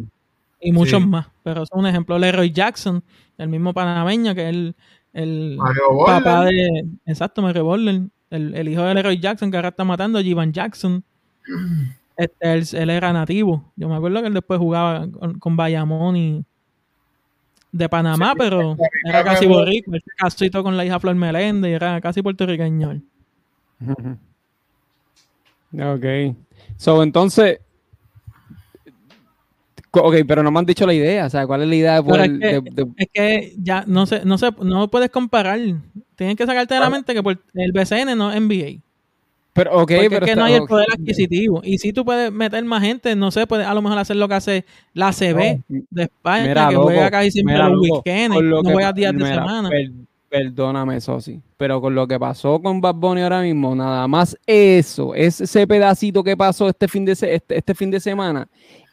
[0.60, 1.28] y muchos más.
[1.44, 2.18] Pero es un ejemplo.
[2.20, 3.04] Leroy Jackson,
[3.38, 4.76] el mismo panameño, que es el,
[5.14, 5.58] el
[6.06, 6.86] papá de.
[7.06, 8.02] Exacto, Mario Borler.
[8.30, 11.04] El, el, hijo de Leroy Jackson, que ahora está matando, Jivan Jackson.
[12.18, 13.72] Este, él, era nativo.
[13.76, 16.44] Yo me acuerdo que él después jugaba con, con Bayamón y
[17.72, 19.98] de Panamá, pero era casi boricua.
[19.98, 23.02] Este casito con la hija Flor Meléndez y era casi puertorriqueño.
[25.74, 26.06] Ok.
[26.78, 27.60] So, entonces.
[30.04, 31.26] Ok, pero no me han dicho la idea.
[31.26, 34.88] O sea, ¿cuál es la idea de, es, que, ya no sé, no sé, no
[34.90, 35.60] puedes comparar.
[36.16, 38.82] Tienes que sacarte de la mente que el BCN no es NBA.
[39.58, 41.62] Pero, Porque pero es que no hay el poder adquisitivo.
[41.64, 44.28] Y si tú puedes meter más gente, no sé, puedes a lo mejor hacer lo
[44.28, 49.18] que hace la CB de España, que juega casi siempre los weekends, no juega días
[49.18, 49.72] de semana.
[50.30, 55.16] perdóname, Sosi, pero con lo que pasó con Bad Bunny ahora mismo, nada más eso,
[55.16, 58.48] ese pedacito que pasó este fin de, este, este, fin de semana,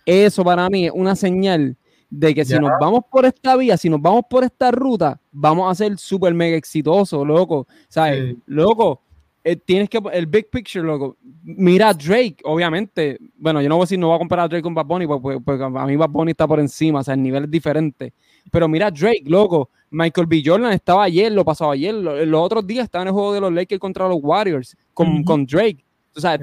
[0.04, 1.76] eso para mí es una señal
[2.10, 5.70] de que si nos vamos por esta vía, si nos vamos por esta ruta, vamos
[5.70, 7.66] a ser súper mega exitosos, loco.
[7.88, 8.36] ¿Sabes?
[8.46, 9.02] Loco,
[9.42, 11.16] eh, tienes que el big picture, loco.
[11.42, 13.18] Mira Drake, obviamente.
[13.36, 15.06] Bueno, yo no voy a decir no voy a comparar a Drake con Bad Bunny
[15.06, 18.12] porque, a mí Bad Bunny está por encima, o sea, el nivel es diferente.
[18.50, 19.70] Pero mira Drake, loco.
[19.90, 20.42] Michael B.
[20.44, 21.94] Jordan estaba ayer, lo pasaba ayer.
[21.94, 25.46] Los, otros días estaba en el juego de los Lakers contra los Warriors con, con
[25.46, 25.84] Drake.
[26.16, 26.38] O sea,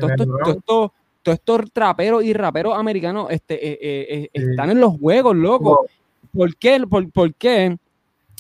[1.22, 5.86] todos estos traperos y raperos americanos este, eh, eh, están en los juegos, loco.
[6.34, 6.80] ¿Por qué?
[6.90, 7.78] ¿Por, por qué?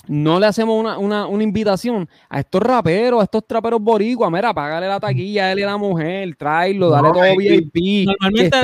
[0.07, 4.53] no le hacemos una, una, una, invitación a estos raperos, a estos traperos boricuas, mira,
[4.53, 8.07] págale la taquilla a él y a la mujer, tráelo, dale todo VIP.
[8.07, 8.57] Normalmente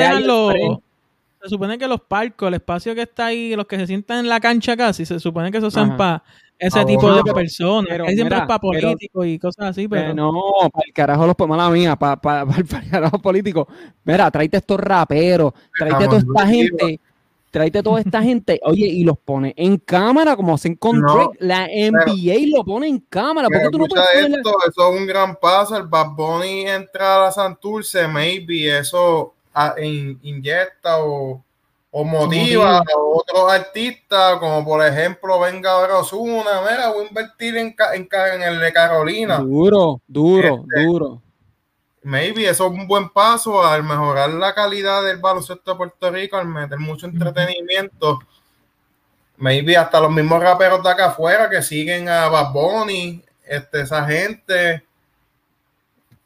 [1.42, 4.30] se supone que los parcos, el espacio que está ahí, los que se sientan en
[4.30, 6.24] la cancha casi, se supone que eso sean para
[6.60, 7.86] ese tipo de personas.
[7.90, 10.14] Pero, siempre es para políticos y cosas así, pero...
[10.14, 10.32] No,
[10.74, 13.68] para el carajo los mala mía, para, para, para, el carajo político.
[14.04, 17.00] Mira, tráete estos raperos, tráete a toda esta gente
[17.58, 21.38] tráete toda esta gente, oye, y los pone en cámara, como hacen con Drake.
[21.40, 23.48] La NBA lo pone en cámara.
[23.48, 25.76] ¿Por qué tú no puedes esto, Eso es un gran paso.
[25.76, 31.44] El Bad Bunny entra a la Santurce, maybe eso ah, inyecta o,
[31.92, 37.58] o motiva, a otros artistas, como por ejemplo Venga ahora Osuna, mira, voy a invertir
[37.58, 39.38] en, en, en el de Carolina.
[39.38, 41.22] Duro, duro, este, duro
[42.08, 46.38] maybe eso es un buen paso al mejorar la calidad del baloncesto de Puerto Rico,
[46.38, 48.20] al meter mucho entretenimiento.
[49.36, 54.06] Maybe hasta los mismos raperos de acá afuera que siguen a Bad Bunny, este, esa
[54.06, 54.84] gente,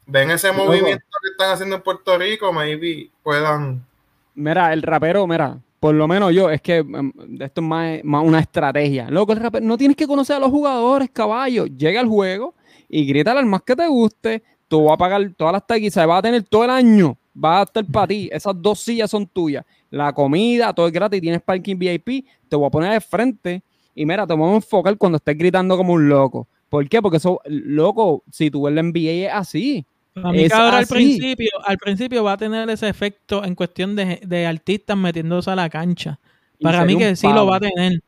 [0.06, 3.84] ven ese movimiento que están haciendo en Puerto Rico, maybe puedan.
[4.34, 8.40] Mira, el rapero, mira, por lo menos yo, es que em, esto es más, una
[8.40, 9.10] estrategia.
[9.10, 11.66] Loco, el rapero, no tienes que conocer a los jugadores, caballo.
[11.66, 12.54] Llega al juego
[12.88, 14.42] y grítale al más que te guste
[14.72, 17.62] tú vas a pagar todas las taquillas, vas a tener todo el año, va a
[17.64, 18.30] estar para ti.
[18.32, 19.66] Esas dos sillas son tuyas.
[19.90, 23.62] La comida, todo es gratis, tienes parking VIP, te voy a poner de frente
[23.94, 26.48] y mira, te vamos a enfocar cuando estés gritando como un loco.
[26.70, 27.02] ¿Por qué?
[27.02, 29.84] Porque eso, loco, si tú ves la NBA es así.
[30.14, 34.46] A mí ahora al principio, al principio va a tener ese efecto en cuestión de,
[34.46, 36.18] artistas metiéndose a la cancha.
[36.60, 38.02] Para mí que sí lo va a tener.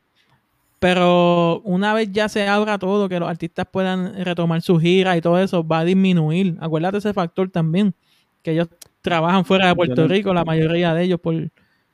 [0.79, 5.21] Pero una vez ya se abra todo, que los artistas puedan retomar su gira y
[5.21, 6.57] todo eso, va a disminuir.
[6.59, 7.95] Acuérdate ese factor también,
[8.43, 8.67] que ellos
[9.01, 11.33] trabajan fuera de Puerto Rico, la mayoría de ellos, por,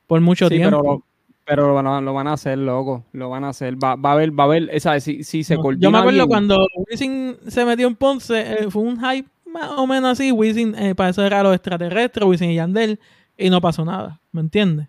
[0.08, 1.06] por mucho tiempo.
[1.45, 3.06] Pero, lo, lo, van a hacer, loco.
[3.13, 3.76] Lo van a hacer.
[3.82, 6.28] Va, va a haber, va a haber, esa, si, si se no, Yo me acuerdo
[6.28, 10.31] cuando Wisin se metió en Ponce, eh, fue un hype más o menos así.
[10.31, 12.99] Wisin, eh, para eso era los extraterrestres, Wisin y Yandel,
[13.37, 14.19] y no pasó nada.
[14.31, 14.87] ¿Me entiendes?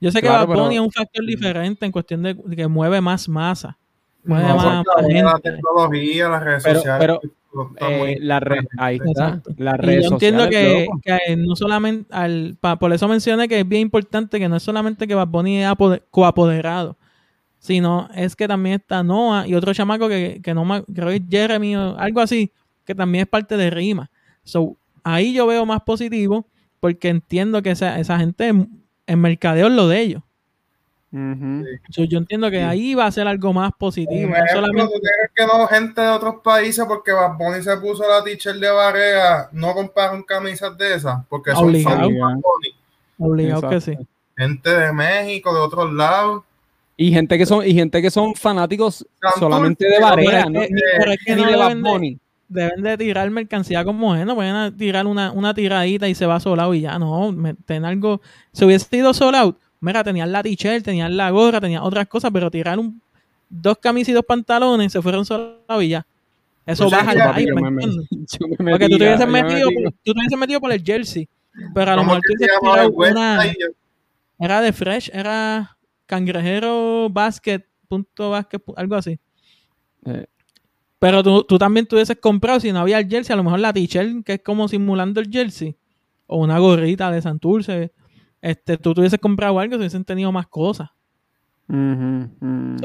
[0.00, 3.28] Yo sé que Bad Bunny es un factor diferente en cuestión de que mueve más
[3.28, 3.76] masa.
[4.24, 7.18] Mueve más, La tecnología, las redes sociales.
[7.80, 9.42] Eh, la red, ahí está.
[9.56, 13.82] Las redes yo entiendo que, que, no solamente, al, por eso mencioné que es bien
[13.82, 15.72] importante que no es solamente que Bad Bunny es
[16.10, 16.96] coapoderado,
[17.58, 21.22] sino es que también está Noah y otro chamaco que, que no creo que es
[21.28, 22.52] Jeremy o algo así,
[22.84, 24.10] que también es parte de Rima.
[24.44, 26.46] So, ahí yo veo más positivo
[26.80, 30.22] porque entiendo que esa, esa gente en mercadeo es lo de ellos.
[31.10, 34.30] yo entiendo que ahí va a ser algo más positivo.
[34.30, 34.94] no solamente...
[35.34, 39.48] que no gente de otros países porque Bad Bunny se puso la teacher de Barea,
[39.52, 42.08] no compraron camisas de esas porque son obligado,
[43.18, 43.98] obligado que sí.
[44.36, 46.44] Gente de México, de otros lados.
[46.96, 49.06] Y gente que son, y gente que son fanáticos
[49.38, 52.18] solamente de Barea, no, de Bad Bunny
[52.50, 56.40] deben de tirar mercancía como es, no pueden tirar una, una tiradita y se va
[56.40, 57.34] solado y ya, no,
[57.64, 58.20] ten algo,
[58.52, 62.50] si hubiese sido solado, mira, tenían la t-shirt, tenían la gorra, tenían otras cosas, pero
[62.50, 63.00] tirar un,
[63.48, 66.06] dos camisas y dos pantalones, se fueron solados y ya.
[66.66, 67.52] Eso pues baja el hype,
[68.70, 71.28] Porque tú te hubieses metido, por, tú te metido por el jersey,
[71.72, 73.40] pero a lo mejor tú tirado una,
[74.40, 79.18] era de fresh, era cangrejero basket, punto basket, algo así.
[80.04, 80.26] Eh,
[81.00, 83.72] pero tú, tú también hubieses comprado, si no había el jersey, a lo mejor la
[83.72, 85.74] t-shirt, que es como simulando el jersey,
[86.26, 87.90] o una gorrita de Santurce,
[88.42, 90.90] este, tú hubieses comprado algo, si hubiesen tenido más cosas.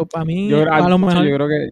[0.06, 1.26] para mí, yo, a lo mejor...
[1.26, 1.70] Yo creo que...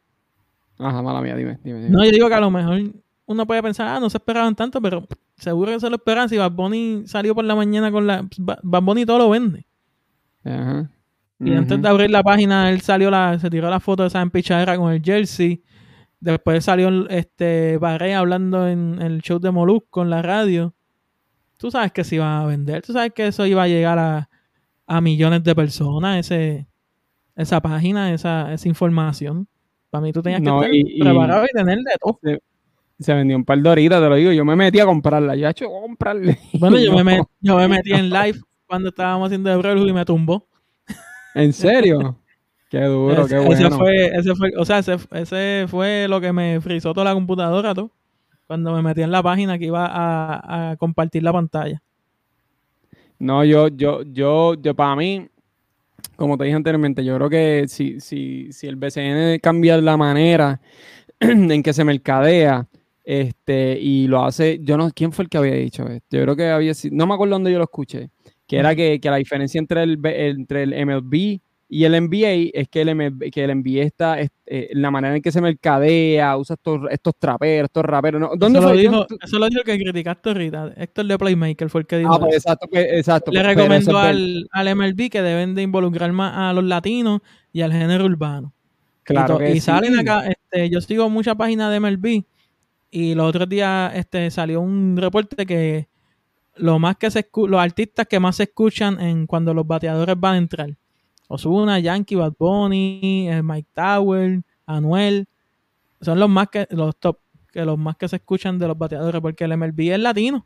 [0.79, 2.77] Ajá, mala mía, dime, dime, No, yo digo que a lo mejor
[3.25, 6.27] uno puede pensar, ah, no se esperaban tanto, pero seguro que se lo esperan.
[6.27, 8.27] Si Bad Bunny salió por la mañana con la...
[8.38, 9.65] Bad Bunny todo lo vende.
[10.43, 10.89] Ajá.
[11.39, 14.21] Y antes de abrir la página, él salió la, se tiró la foto de esa
[14.21, 15.63] empichadera con el jersey.
[16.23, 20.73] Después salió este Barré hablando en el show de Molusco en la radio.
[21.57, 24.29] Tú sabes que se iba a vender, tú sabes que eso iba a llegar a,
[25.01, 26.65] millones de personas, ese,
[27.36, 29.49] esa página, esa, esa información.
[29.89, 30.69] Para mí tú tenías que estar
[31.01, 32.17] preparado y, tener de todo.
[32.99, 34.31] Se, vendió un par de horitas, te lo digo.
[34.31, 35.36] Yo me metí a comprarla.
[35.36, 36.39] Ya he hecho comprarle.
[36.53, 40.47] Bueno, yo, me, yo me metí en live cuando estábamos haciendo el y me tumbó.
[41.36, 42.17] ¿En serio?
[42.73, 43.53] Qué duro, qué bueno.
[43.53, 47.75] Ese fue, ese fue, o sea, ese, fue lo que me frizó toda la computadora,
[47.75, 47.91] tú,
[48.47, 51.83] cuando me metí en la página que iba a, compartir la pantalla.
[53.19, 55.27] No, yo, yo, yo, yo, para mí,
[56.15, 60.59] como te dije anteriormente, yo creo que si, si, si el BCN cambia la manera
[61.19, 62.67] en que se mercadea,
[63.03, 66.17] este, y lo hace, yo no, ¿quién fue el que había dicho esto?
[66.17, 68.09] Yo creo que había, no me acuerdo dónde yo lo escuché,
[68.47, 71.39] que era que, que la diferencia entre el, entre el MLB
[71.73, 75.31] y el NBA es que el, que el NBA está, eh, la manera en que
[75.31, 78.29] se mercadea, usa estos, estos traperos, estos raperos.
[78.38, 80.73] ¿Dónde eso, lo dijo, eso lo dijo el que criticaste ahorita.
[80.77, 82.13] Héctor de Playmaker fue el que dijo.
[82.13, 83.31] Ah, pues exacto, pues, exacto.
[83.31, 87.71] Le recomendó al, al, MLB que deben de involucrar más a los latinos y al
[87.71, 88.53] género urbano.
[89.01, 89.39] Claro.
[89.43, 92.23] Y, salen acá, este, yo sigo muchas páginas de MLB
[92.91, 95.88] y los otros días este, salió un reporte que
[96.55, 100.36] lo más que se los artistas que más se escuchan en cuando los bateadores van
[100.36, 100.69] a entrar
[101.27, 105.27] Osuna, Yankee, Bad Bunny, eh, Mike Tower, Anuel.
[106.01, 107.17] Son los más que los top,
[107.51, 110.45] que los más que se escuchan de los bateadores, porque el MLB es latino.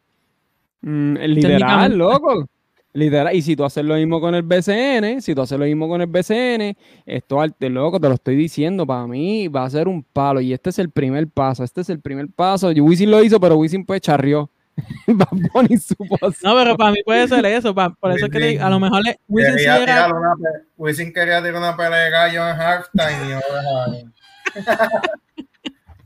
[0.82, 2.48] Mm, el literal, loco.
[2.94, 3.36] Literal.
[3.36, 6.02] Y si tú haces lo mismo con el BCN, si tú haces lo mismo con
[6.02, 10.02] el BCN, esto arte loco, te lo estoy diciendo, para mí va a ser un
[10.02, 10.42] palo.
[10.42, 12.70] Y este es el primer paso, este es el primer paso.
[12.70, 14.50] Wisin lo hizo, pero Wisin pues charrió.
[15.08, 17.74] no, pero para mí puede ser eso.
[17.74, 20.08] por eso es que a lo mejor le, Wisin quería, era...
[20.08, 20.36] una,
[20.78, 23.42] Wisin quería tirar una pelea de gallo en halftime y no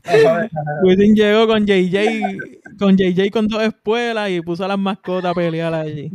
[0.82, 5.34] Wisin llegó con JJ, con JJ con dos espuelas y puso a las mascotas a
[5.34, 6.10] pelear allí.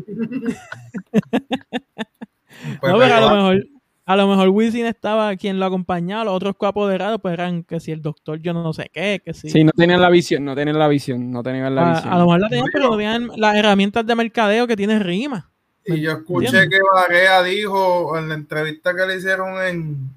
[2.82, 3.68] Pues no, pero a lo mejor,
[4.08, 7.92] a lo mejor Wisin estaba quien lo acompañaba, los otros coapoderados pues eran que si
[7.92, 9.50] el doctor yo no sé qué, que si.
[9.50, 12.14] Sí, no tenían la visión, no tenían la visión, no tenían la visión.
[12.14, 15.52] A lo mejor la tenían, pero no tenían las herramientas de mercadeo que tiene Rima.
[15.86, 20.10] Y yo escuché que Varea dijo en la entrevista que le hicieron en,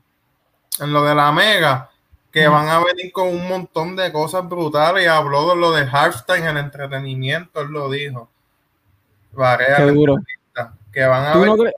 [0.78, 1.90] en lo de la Mega,
[2.30, 5.88] que van a venir con un montón de cosas brutales y habló de lo de
[5.90, 8.30] halftime en el entretenimiento, él lo dijo.
[9.32, 10.14] Varea Seguro.
[10.92, 11.74] Que van a venir.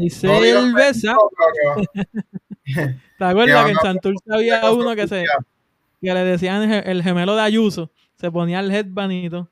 [0.00, 1.14] Y cerveza.
[3.18, 5.24] ¿Te acuerdas que en Santurce había uno que se
[6.00, 7.90] que le decían el gemelo de Ayuso?
[8.16, 9.50] Se ponía el headbanito.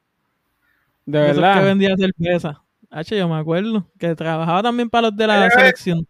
[1.04, 1.58] De verdad.
[1.58, 2.62] que vendía cerveza.
[2.90, 3.86] H, yo me acuerdo.
[3.98, 6.06] Que trabajaba también para los de la selección.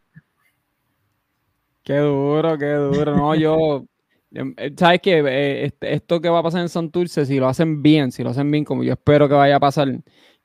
[1.82, 3.16] Qué duro, qué duro.
[3.16, 3.84] No, yo
[4.32, 7.82] eh, ¿Sabes que eh, este, esto que va a pasar en Santurce, si lo hacen
[7.82, 9.88] bien, si lo hacen bien como yo espero que vaya a pasar,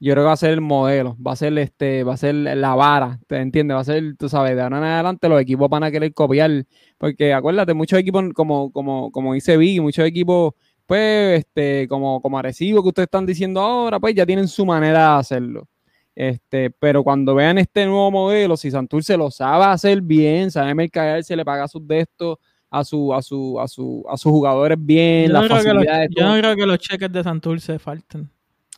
[0.04, 2.36] yo creo que va a ser el modelo, va a ser este, va a ser
[2.36, 3.76] la vara, ¿te entiendes?
[3.76, 6.66] Va a ser, tú sabes, de ahora en adelante los equipos van a querer copiar,
[6.98, 12.38] porque acuérdate, muchos equipos, como, como, como dice Vicky, muchos equipos, pues, este, como, como
[12.38, 15.70] Arecibo que ustedes están diciendo ahora, pues ya tienen su manera de hacerlo.
[16.14, 21.24] Este, pero cuando vean este nuevo modelo, si Santurce lo sabe hacer bien, sabe mercader,
[21.24, 22.40] se le paga sus de estos
[22.70, 25.86] a su, a su, a su, a sus jugadores bien, yo no, creo que los,
[26.10, 28.33] yo no creo que los cheques de Santurce falten.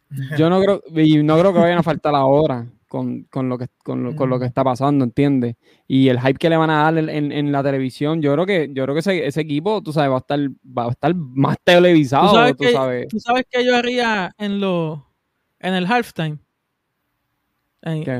[0.37, 3.67] Yo no creo, y no creo que vayan a faltar ahora con, con, lo que,
[3.83, 5.55] con, lo, con lo que está pasando, ¿entiendes?
[5.87, 8.69] Y el hype que le van a dar en, en, la televisión, yo creo que,
[8.73, 11.57] yo creo que ese, ese, equipo, tú sabes, va a estar, va a estar más
[11.63, 15.11] televisado, ¿Tú sabes, que, ¿tú sabes que yo haría en lo,
[15.59, 16.39] en el halftime?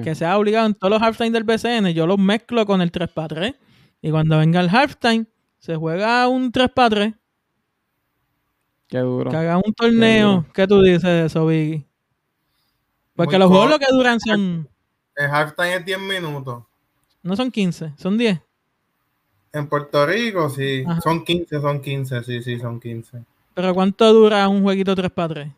[0.04, 3.56] que sea obligado en todos los halftime del BCN, yo los mezclo con el 3x3
[4.02, 5.26] y cuando venga el halftime
[5.58, 7.14] se juega un 3 para 3.
[8.88, 9.32] Qué duro.
[9.32, 10.46] Que haga un torneo.
[10.54, 11.86] ¿Qué, tú dices de eso, Biggie?
[13.16, 14.68] Porque los juegos lo que duran son.
[15.16, 16.64] El halftime es 10 minutos.
[17.24, 18.40] No son 15, son 10.
[19.54, 20.84] En Puerto Rico, sí.
[21.02, 23.24] Son 15, son 15, sí, sí, son 15.
[23.54, 25.52] Pero ¿cuánto dura un jueguito 3 para 3?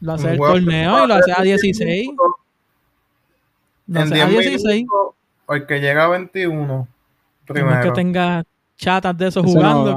[0.00, 2.10] Lo hace el torneo y lo hace a 16.
[3.86, 4.86] Lo hace a 16.
[5.44, 6.88] porque llega a 21.
[7.46, 7.82] Primero.
[7.82, 8.44] que tenga
[8.78, 9.96] chatas de esos jugando.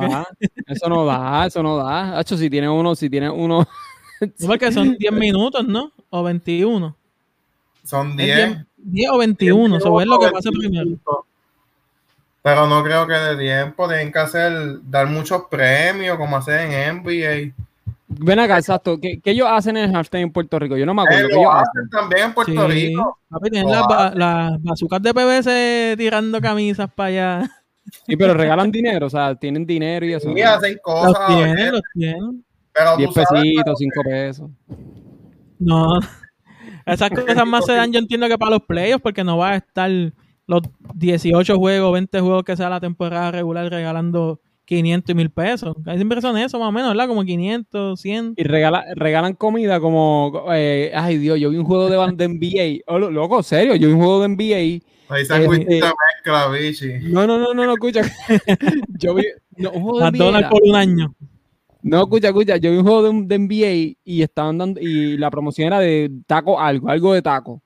[0.67, 2.17] eso no da, eso no da.
[2.17, 3.65] Hacho, si tiene uno, si tiene uno.
[4.46, 5.91] porque son 10 minutos, ¿no?
[6.10, 6.96] O 21.
[7.86, 8.65] Son 10.
[8.78, 10.98] 10 o 21, eso es lo que pasa primero.
[12.44, 17.04] Pero no creo que de tiempo tienen que hacer, dar muchos premios como hacen en
[17.04, 17.54] NBA.
[18.08, 19.00] Ven acá, exacto.
[19.00, 20.76] ¿Qué, ¿Qué, ellos hacen en el halftime en Puerto Rico?
[20.76, 21.28] Yo no me acuerdo.
[21.28, 23.20] Eh, ellos hacen también en Puerto Rico.
[23.30, 27.61] Papi, tienen las, las bazucas de PVC tirando camisas para allá.
[28.06, 30.34] Sí, pero regalan dinero, o sea, tienen dinero y eso.
[30.34, 31.13] Sí, hacen cosas.
[31.13, 32.46] Los tienen, los tienen.
[32.74, 34.50] Pero 10 pesitos, 5 pesos.
[35.60, 36.00] No.
[36.86, 39.56] Esas cosas más se dan, yo entiendo que para los playoffs, porque no va a
[39.58, 39.89] estar
[40.48, 40.62] los
[40.96, 45.76] 18 juegos, 20 juegos que sea la temporada regular regalando 500 y mil pesos.
[45.84, 47.08] Siempre son eso, más o menos, ¿verdad?
[47.08, 48.34] Como 500, 100.
[48.38, 52.84] Y regala, regalan comida como, eh, ay Dios, yo vi un juego de, de NBA.
[52.88, 54.86] Oh, loco, serio, yo vi un juego de NBA.
[55.10, 55.82] Ahí se eh,
[56.22, 57.12] mezcla, bichi.
[57.12, 58.02] No, no, no, no, no, escucha.
[59.00, 59.24] yo vi
[59.58, 61.16] no, un juego de McDonald's por un año.
[61.82, 62.58] No, escucha, escucha.
[62.58, 66.12] Yo vi un juego de, de, NBA y estaban dando, y la promoción era de
[66.28, 67.62] taco algo, algo de taco.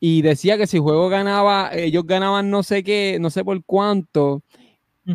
[0.00, 3.62] Y decía que si el juego ganaba, ellos ganaban no sé qué, no sé por
[3.64, 4.42] cuánto,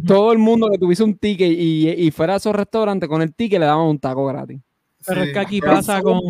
[0.06, 3.60] todo el mundo que tuviese un ticket y, fuera a esos restaurantes con el ticket
[3.60, 4.60] le daban un taco gratis.
[5.06, 6.22] Pero es que aquí pasa con.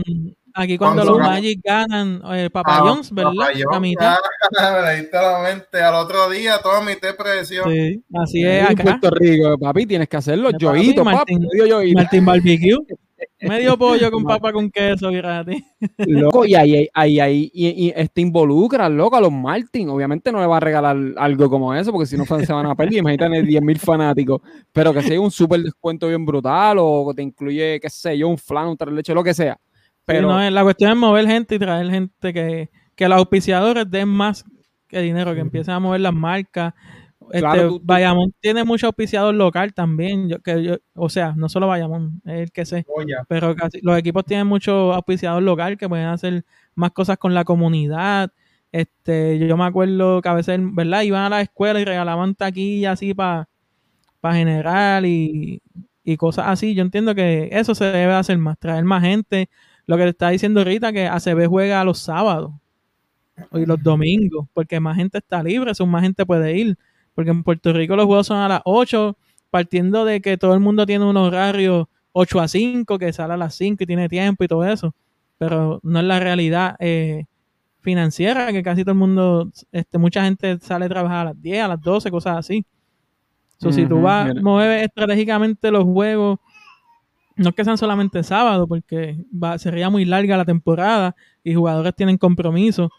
[0.59, 3.31] Aquí cuando los Magic ganan, el Papa ah, ¿verdad?
[3.37, 3.83] Papayón,
[4.97, 7.71] literalmente al otro día toda mi te presión.
[7.71, 8.63] Sí, así es.
[8.63, 8.71] Acá.
[8.71, 10.49] En Puerto Rico, papi, tienes que hacerlo.
[10.57, 11.35] Yoito, papi.
[11.35, 12.77] Martín, Martín Barbecue.
[13.39, 15.63] Medio pollo con papa con queso gratis.
[15.97, 19.89] Loco, y ahí, ahí, ahí, y, este involucra, loco, a los Martin.
[19.89, 22.73] Obviamente no le va a regalar algo como eso, porque si no se van a
[22.73, 22.95] perder.
[22.95, 24.41] Imagínate 10.000 fanáticos.
[24.71, 28.39] Pero que sea un súper descuento bien brutal, o te incluye, qué sé yo, un
[28.39, 29.55] flan, un tres leche, lo que sea.
[30.07, 34.07] Pero no, la cuestión es mover gente y traer gente que, que los auspiciadores den
[34.07, 34.45] más
[34.87, 36.73] que dinero, que empiecen a mover las marcas.
[37.29, 42.21] Este, Bayamón tiene mucho auspiciador local también, yo, que yo, o sea, no solo Bayamón,
[42.23, 46.05] es el que sé, oh, pero casi, los equipos tienen mucho auspiciador local que pueden
[46.05, 48.31] hacer más cosas con la comunidad.
[48.71, 51.01] Este, yo, me acuerdo que a veces, ¿verdad?
[51.01, 53.49] Iban a la escuela y regalaban taquillas así para
[54.21, 55.61] para generar y,
[56.03, 56.73] y cosas así.
[56.73, 59.49] Yo entiendo que eso se debe hacer más, traer más gente.
[59.87, 62.51] Lo que te está diciendo ahorita, que ACB juega los sábados
[63.53, 66.77] y los domingos, porque más gente está libre, son más gente puede ir.
[67.15, 69.17] Porque en Puerto Rico los juegos son a las 8,
[69.49, 73.37] partiendo de que todo el mundo tiene un horario 8 a 5, que sale a
[73.37, 74.93] las 5 y tiene tiempo y todo eso.
[75.37, 77.25] Pero no es la realidad eh,
[77.79, 81.63] financiera, que casi todo el mundo, este, mucha gente sale a trabajar a las 10,
[81.63, 82.65] a las 12, cosas así.
[83.57, 86.39] So, si tú vas, mueves estratégicamente los juegos,
[87.37, 91.95] no es que sean solamente sábado, porque va, sería muy larga la temporada y jugadores
[91.95, 92.89] tienen compromiso,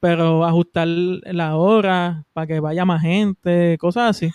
[0.00, 4.30] pero ajustar la hora para que vaya más gente, cosas así.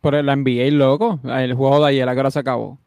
[0.00, 2.78] Por la NBA, loco, el juego de ayer, la hora se acabó.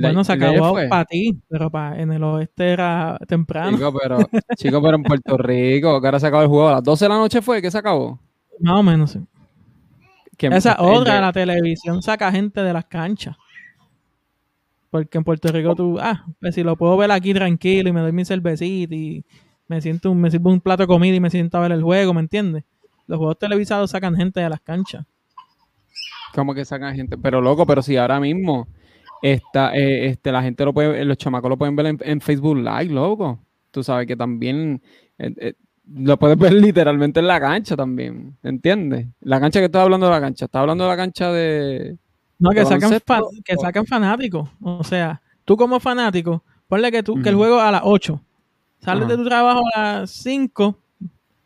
[0.00, 3.76] bueno, se acabó para ti, pero para, en el oeste era temprano.
[3.76, 4.18] Chico, pero,
[4.56, 6.68] chico, pero en Puerto Rico, que ahora se acabó el juego.
[6.68, 8.20] A las 12 de la noche fue que se acabó.
[8.60, 9.20] Más o menos, sí.
[10.38, 13.36] Esa otra, la televisión saca gente de las canchas.
[14.90, 18.00] Porque en Puerto Rico tú, ah, pues si lo puedo ver aquí tranquilo y me
[18.00, 19.24] doy mi cervecita y
[19.68, 22.14] me siento, me sirvo un plato de comida y me siento a ver el juego,
[22.14, 22.64] ¿me entiendes?
[23.06, 25.04] Los juegos televisados sacan gente de las canchas.
[26.34, 27.16] ¿Cómo que sacan gente?
[27.16, 28.68] Pero loco, pero si ahora mismo
[29.22, 32.92] está, eh, este, la gente lo puede, los chamacos lo pueden ver en, Facebook Live,
[32.92, 33.40] loco.
[33.70, 34.82] Tú sabes que también
[35.18, 35.54] eh, eh,
[35.94, 39.06] lo puedes ver literalmente en la cancha también, ¿entiendes?
[39.20, 41.96] La cancha que estás hablando de la cancha, estás hablando de la cancha de...
[42.38, 42.90] No, que sacan,
[43.44, 47.70] que sacan fanáticos, o sea, tú como fanático, ponle que, tú, que el juego a
[47.70, 48.20] las 8,
[48.80, 50.78] sales de tu trabajo a las 5,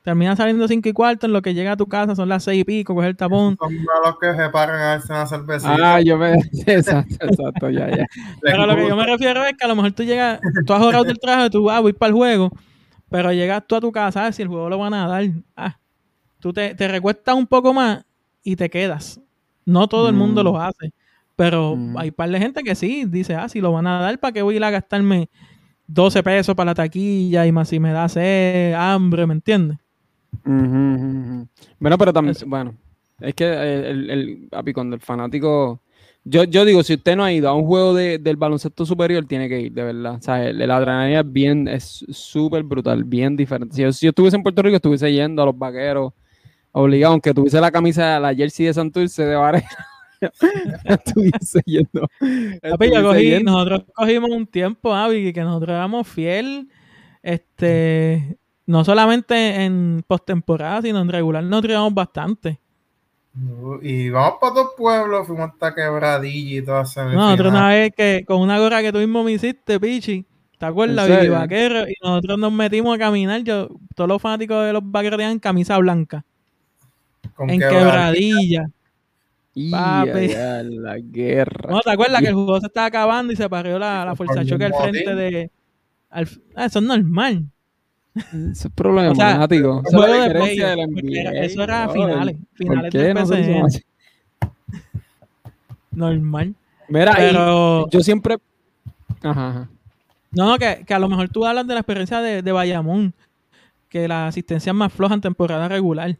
[0.02, 2.62] terminas saliendo 5 y cuarto, en lo que llega a tu casa son las 6
[2.62, 3.56] y pico, coger el tapón.
[3.56, 3.72] Son
[4.04, 5.76] los que se paran a darse una cerveza.
[5.78, 6.32] Ah, yo me...
[6.66, 8.06] Exacto, exacto, ya, ya.
[8.42, 10.82] Pero lo que yo me refiero es que a lo mejor tú llegas, tú has
[10.82, 12.50] ahorrado del trabajo, tú vas, ah, voy para el juego,
[13.08, 14.36] pero llegas tú a tu casa, ¿sabes?
[14.36, 15.24] Si el juego lo van a dar,
[15.56, 15.78] ah,
[16.38, 18.04] tú te, te recuestas un poco más
[18.42, 19.20] y te quedas.
[19.70, 20.56] No todo el mundo lo mm.
[20.56, 20.92] hace.
[21.36, 21.96] Pero mm.
[21.96, 24.32] hay un par de gente que sí, dice, ah, si lo van a dar, ¿para
[24.32, 25.28] qué voy a ir a gastarme
[25.86, 29.78] 12 pesos para la taquilla y más si me da sed, hambre, ¿me entiendes?
[30.44, 32.74] Bueno, pero también, bueno,
[33.20, 35.80] es que el, el, el, cuando el fanático
[36.24, 39.24] yo, yo digo, si usted no ha ido a un juego de, del baloncesto superior,
[39.24, 40.16] tiene que ir, de verdad.
[40.16, 43.74] O sea, la adrenalina es bien, es súper brutal, bien diferente.
[43.74, 46.12] Si yo, estuviese en Puerto Rico, estuviese yendo a los vaqueros
[46.72, 49.68] obligado, aunque tuviese la camisa, la jersey de Santurce de Varela.
[50.84, 52.06] estuviese yendo.
[53.44, 56.68] nosotros cogimos un tiempo, Avi, que nosotros éramos fiel,
[57.22, 62.60] este, no solamente en postemporada, sino en regular, nos traíamos bastante.
[63.82, 67.04] Y vamos para otros pueblos, fuimos hasta Quebradilla y todo eso.
[67.04, 70.26] No, otra una vez que con una gorra que tú mismo me hiciste, Pichi,
[70.58, 71.08] ¿te acuerdas?
[71.24, 75.18] Y vaquero, y nosotros nos metimos a caminar, yo, todos los fanáticos de los vaqueros
[75.18, 76.24] tenían camisa blanca.
[77.38, 78.70] En Quebradilla.
[79.70, 80.28] Papi.
[80.28, 81.70] la guerra.
[81.70, 84.44] No, ¿te acuerdas que el juego se estaba acabando y se paró la, la fuerza
[84.44, 85.50] choque al frente de...
[86.10, 87.46] Al, ah, eso es normal.
[88.14, 89.82] Eso es problemático.
[89.84, 92.36] O sea, de Eso era finales.
[92.54, 93.66] Finales de no
[95.92, 96.54] Normal.
[96.88, 97.88] Mira, pero...
[97.90, 98.38] yo siempre.
[99.22, 99.68] Ajá,
[100.32, 103.12] No, no, que, que, a lo mejor tú hablas de la experiencia de, de Bayamón,
[103.88, 106.16] que la asistencia es más floja en temporada regular.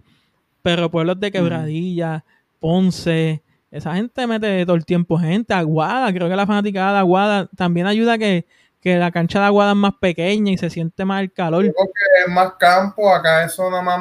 [0.63, 2.25] Pero pueblos de Quebradilla,
[2.59, 5.55] Ponce, esa gente mete todo el tiempo gente.
[5.55, 8.47] Aguada, creo que la fanaticada de Aguada también ayuda a que
[8.81, 11.63] que la cancha de Aguada es más pequeña y se siente más el calor.
[11.63, 14.01] Creo que es más campo, acá es zona más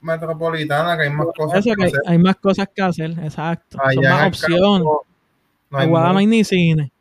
[0.00, 2.00] metropolitana, que hay más cosas que, hacer.
[2.06, 3.78] Hay más cosas que hacer, exacto.
[3.92, 4.86] Son más opciones.
[5.70, 6.92] No Aguada no hay ni cine,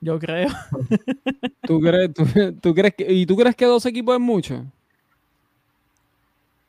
[0.00, 0.48] yo creo.
[1.62, 2.10] ¿Tú crees,
[2.60, 4.64] tú, crees que, ¿Y tú crees que dos equipos es mucho?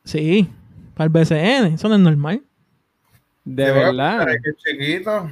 [0.04, 0.50] Sí,
[1.08, 2.42] para el BCN, eso no es normal.
[3.44, 4.26] De verdad.
[4.58, 5.28] Chiquito.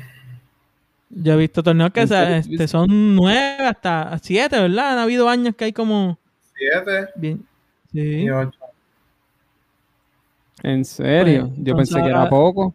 [1.11, 4.93] Yo he visto torneos que este, son nueve hasta siete, ¿verdad?
[4.93, 6.19] Han habido años que hay como.
[6.55, 7.09] Siete.
[7.17, 7.45] Bien.
[7.93, 8.01] Sí.
[8.01, 8.59] Y ocho.
[10.63, 11.49] ¿En serio?
[11.49, 12.75] Pues, Yo pensé que era poco.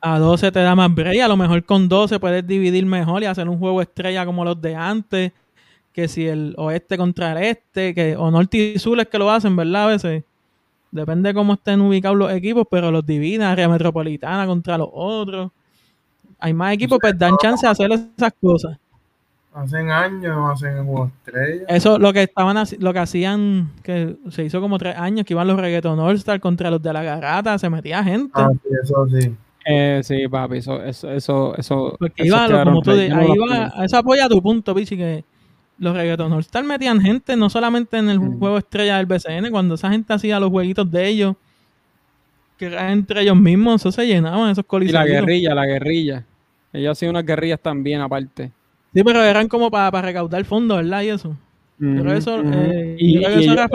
[0.00, 1.20] A 12 te da más break.
[1.20, 4.60] A lo mejor con 12 puedes dividir mejor y hacer un juego estrella como los
[4.60, 5.32] de antes.
[5.92, 9.30] Que si el oeste contra el este, que, o norte y sur es que lo
[9.30, 9.84] hacen, ¿verdad?
[9.84, 10.24] A veces.
[10.90, 15.50] Depende de cómo estén ubicados los equipos, pero los divina, área metropolitana contra los otros
[16.38, 18.78] hay más equipos, pues dan chance de hacer esas cosas.
[19.54, 21.66] Hace años, hace estrellas.
[21.68, 25.48] Eso, lo que estaban lo que hacían, que se hizo como tres años, que iban
[25.48, 28.32] los reggaeton all contra los de la garrata, se metía gente.
[28.34, 29.34] Ah, sí, eso sí.
[29.64, 31.96] Eh, sí, papi, eso, eso, eso, eso.
[31.98, 35.24] Porque iba, como tú ahí iba, eso apoya tu punto, Pichi, que
[35.78, 38.38] los reggaeton all metían gente, no solamente en el mm.
[38.38, 41.36] juego estrella del BCN, cuando esa gente hacía los jueguitos de ellos,
[42.56, 45.04] que era entre ellos mismos, eso se llenaban esos coliseos.
[45.04, 46.24] Y la guerrilla, la guerrilla.
[46.72, 48.50] Ellos hacían unas guerrillas también, aparte.
[48.92, 51.02] Sí, pero eran como para, recaudar fondos, ¿verdad?
[51.02, 51.36] Y eso.
[51.78, 53.68] pero eso, eh, y, eso era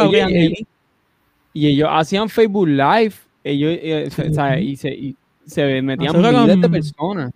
[1.54, 3.14] y, ellos hacían Facebook Live.
[3.44, 7.32] Ellos, eh, o sea, y se, y se metían miles de personas.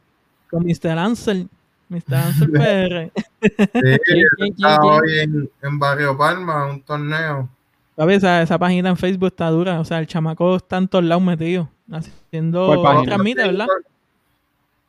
[0.49, 0.97] Con Mr.
[0.97, 1.47] Ansel.
[1.89, 2.15] Mr.
[2.15, 3.11] Ansel PR.
[3.41, 7.49] Sí, está hoy en, en, Barrio Palma, un torneo.
[7.95, 8.17] ¿Sabes?
[8.17, 9.79] Esa, esa página en Facebook está dura.
[9.79, 11.69] O sea, el chamaco está en todos lados metido.
[11.91, 12.81] Haciendo.
[13.03, 13.67] Transmite, ¿verdad?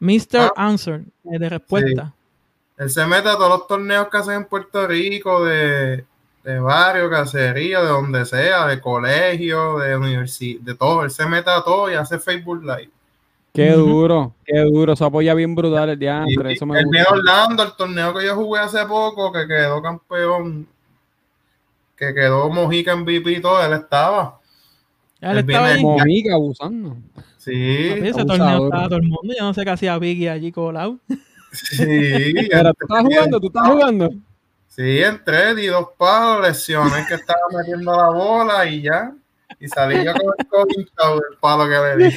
[0.01, 0.53] Mr.
[0.57, 0.69] Ah.
[0.69, 2.13] Answer, eh, de respuesta.
[2.77, 6.05] Él se mete a todos los torneos que hacen en Puerto Rico, de,
[6.45, 11.03] de barrio, cacería, de donde sea, de colegio, de universidad, de todo.
[11.05, 12.91] Él se mete a todo y hace Facebook Live.
[13.53, 14.95] Qué duro, qué duro.
[14.95, 16.37] Se apoya bien brutal el día antes.
[16.57, 17.11] Eso me el gusta.
[17.11, 20.69] Orlando, el torneo que yo jugué hace poco, que quedó campeón,
[21.97, 24.39] que quedó Mojica en VP y todo, él estaba.
[25.21, 25.83] Él, estaba ahí.
[25.83, 26.97] Mojica abusando.
[27.39, 27.89] Sí.
[27.89, 29.35] ese torneo estaba todo el mundo.
[29.37, 30.99] Yo no sé qué hacía Biggie allí colado.
[31.53, 32.33] Sí.
[32.51, 34.11] Pero tú estás jugando, tú estás jugando.
[34.69, 39.13] Sí, entré, di dos palos, lesiones que estaba metiendo la bola y ya.
[39.61, 42.15] Y salí yo con el coaching el palo que le di.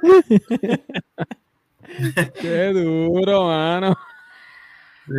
[2.40, 3.96] Qué duro, mano.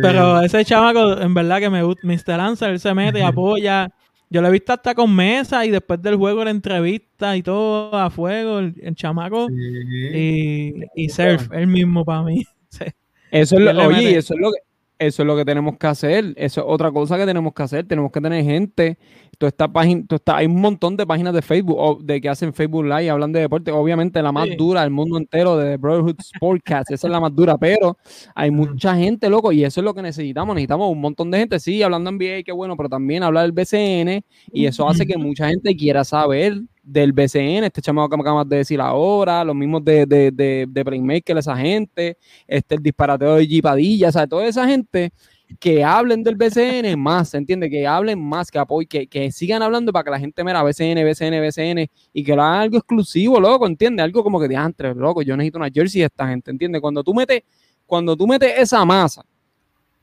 [0.02, 2.36] Pero ese chamaco, en verdad que me gusta, Mr.
[2.36, 3.90] Lancer, él se mete y apoya.
[4.28, 7.96] Yo lo he visto hasta con mesa y después del juego la entrevista y todo
[7.96, 9.48] a fuego, el, chamaco.
[9.50, 12.44] Y, y surf, él mismo para mí.
[13.32, 14.58] Eso es lo, oye, eso es lo que
[15.00, 16.34] eso es lo que tenemos que hacer.
[16.36, 17.86] Eso es otra cosa que tenemos que hacer.
[17.86, 18.98] Tenemos que tener gente.
[19.40, 22.84] Toda esta página, hay un montón de páginas de Facebook o de que hacen Facebook
[22.84, 23.70] Live y hablan de deporte.
[23.70, 26.90] Obviamente la más dura del mundo entero de Brotherhood Sportcast.
[26.90, 27.96] esa es la más dura, pero
[28.34, 30.54] hay mucha gente, loco, y eso es lo que necesitamos.
[30.54, 33.52] Necesitamos un montón de gente, sí, hablando en NBA, qué bueno, pero también hablar del
[33.52, 34.22] BCN
[34.52, 38.46] y eso hace que mucha gente quiera saber del BCN, este chamaco que me acabas
[38.46, 43.36] de decir ahora, los mismos de, de, de, de Playmaker, esa gente, este, el disparateo
[43.36, 45.12] de Gipadilla, o sea, toda esa gente
[45.58, 47.68] que hablen del BCN más, ¿se entiende?
[47.68, 51.04] Que hablen más, que apoyen, que, que sigan hablando para que la gente mira BCN,
[51.04, 54.04] BCN, BCN y que lo hagan algo exclusivo, loco, ¿entiendes?
[54.04, 56.80] Algo como que de antes, loco, yo necesito una jersey de esta gente, ¿entiendes?
[56.80, 57.42] Cuando tú metes,
[57.86, 59.24] cuando tú metes esa masa,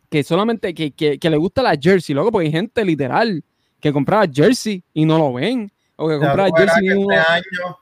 [0.10, 3.44] que solamente, que, que, que le gusta la jersey, loco, porque hay gente literal
[3.80, 7.78] que compraba jersey y no lo ven o que comprar jersey este año,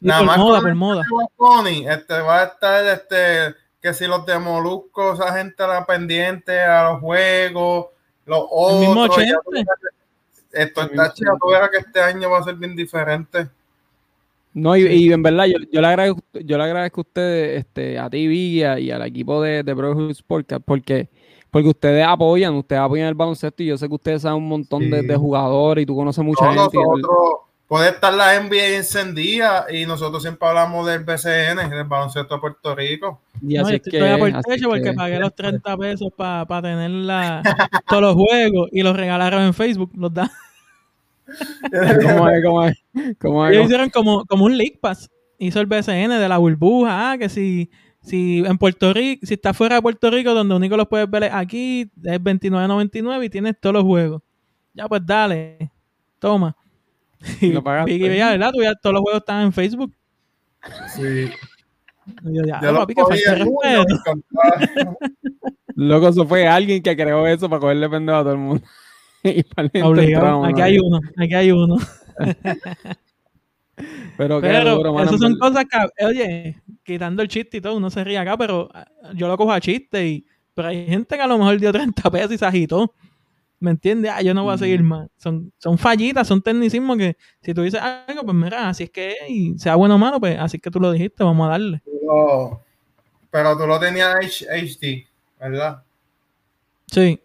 [0.00, 1.02] nada más moda, por moda.
[1.90, 6.90] este va a estar este que si los de Molusco, esa gente era pendiente a
[6.90, 7.88] los juegos,
[8.24, 9.18] los otros.
[10.52, 13.46] esto está chido, tú verás que este año va a ser bien diferente.
[14.54, 18.08] No, y, en verdad, yo, yo, le agradezco, yo le agradezco a ustedes, este, a
[18.08, 21.10] ti, y, y al equipo de, de Bro Sport, porque
[21.50, 24.90] porque ustedes apoyan, ustedes apoyan el baloncesto y yo sé que ustedes saben un montón
[24.90, 26.78] de, jugadores y tú conoces mucha gente.
[27.68, 32.74] Puede estar la NBA encendida y nosotros siempre hablamos del BCN, del baloncesto de Puerto
[32.74, 33.20] Rico.
[33.42, 36.90] Y así estoy que, por techo porque pagué los 30 pesos para tener
[37.88, 40.30] todos los juegos y los regalaron en Facebook, los da.
[42.02, 42.44] ¿Cómo es?
[42.44, 42.76] ¿Cómo es?
[43.18, 43.52] ¿Cómo es?
[43.52, 45.10] Ellos hicieron como, como un League Pass.
[45.38, 47.70] Hizo el BCN de la burbuja, ah, que si
[48.04, 51.24] si en Puerto Rico, si está fuera de Puerto Rico, donde único los puedes ver
[51.24, 54.22] aquí, es 29.99 y tienes todos los juegos.
[54.74, 55.70] Ya pues dale,
[56.18, 56.54] toma.
[57.40, 57.92] Y, lo pagaste.
[57.92, 58.52] Y, ya, ¿verdad?
[58.62, 59.94] ya, todos los juegos están en Facebook.
[60.94, 61.30] Sí.
[62.22, 63.02] yo, ya, papi, que.
[65.76, 68.64] Loco, eso fue alguien que creó eso para cogerle pendejo a todo el mundo.
[69.82, 70.44] Obligado.
[70.44, 71.76] Aquí hay uno, aquí hay uno.
[74.16, 78.04] Pero, pero duro, esas son cosas que, oye, quitando el chiste y todo, uno se
[78.04, 81.26] ríe acá, pero ah, yo lo cojo a chiste y pero hay gente que a
[81.26, 82.94] lo mejor dio 30 pesos y se agitó.
[83.64, 84.12] ¿Me entiendes?
[84.14, 85.08] Ah, yo no voy a seguir más.
[85.16, 89.16] Son, son fallitas, son tecnicismos que si tú dices algo, pues mira, así es que
[89.26, 91.82] y sea bueno o malo, pues así es que tú lo dijiste, vamos a darle.
[93.30, 95.06] Pero, tú lo tenías HD,
[95.40, 95.82] ¿verdad?
[96.88, 97.18] Sí.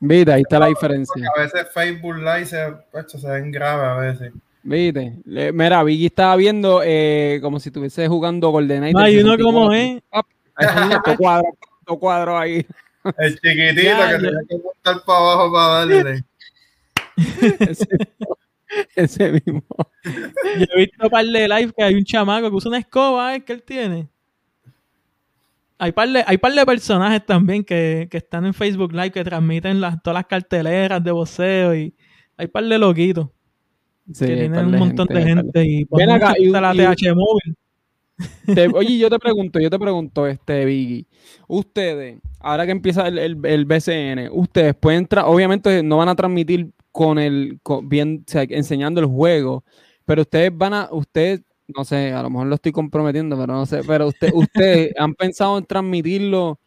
[0.00, 1.24] Vida, ahí está la diferencia.
[1.36, 2.58] A veces Facebook Live se,
[3.06, 4.32] se ven grave a veces.
[4.64, 8.92] Viste, mira, Vicky estaba viendo eh, como si estuviese jugando GoldenEye.
[8.98, 10.02] Ay, uno como es.
[11.16, 11.54] Cuadro,
[12.00, 12.66] cuadro ahí.
[13.18, 16.24] El chiquitito que tenía que montar para abajo para darle.
[17.60, 17.86] ese,
[18.96, 19.62] ese, mismo.
[20.04, 23.34] Yo he visto un par de live que hay un chamaco que usa una escoba,
[23.34, 23.44] ¿eh?
[23.44, 24.08] que él tiene.
[25.78, 29.24] hay par de, hay par de personajes también que, que están en Facebook Live que
[29.24, 31.94] transmiten las, todas las carteleras de voceo y
[32.36, 33.28] hay par de loquitos.
[34.18, 37.56] que tienen un montón de gente, y Ven acá, y, la TH móvil.
[38.74, 41.06] Oye, yo te pregunto, yo te pregunto, este Biggie,
[41.48, 46.70] ustedes, ahora que empieza el, el, BCN, ustedes pueden entrar, obviamente no van a transmitir
[46.92, 49.64] con el, bien, enseñando el juego,
[50.04, 53.66] pero ustedes van a, ustedes no sé, a lo mejor lo estoy comprometiendo, pero no
[53.66, 56.58] sé, pero usted, ustedes han pensado en transmitirlo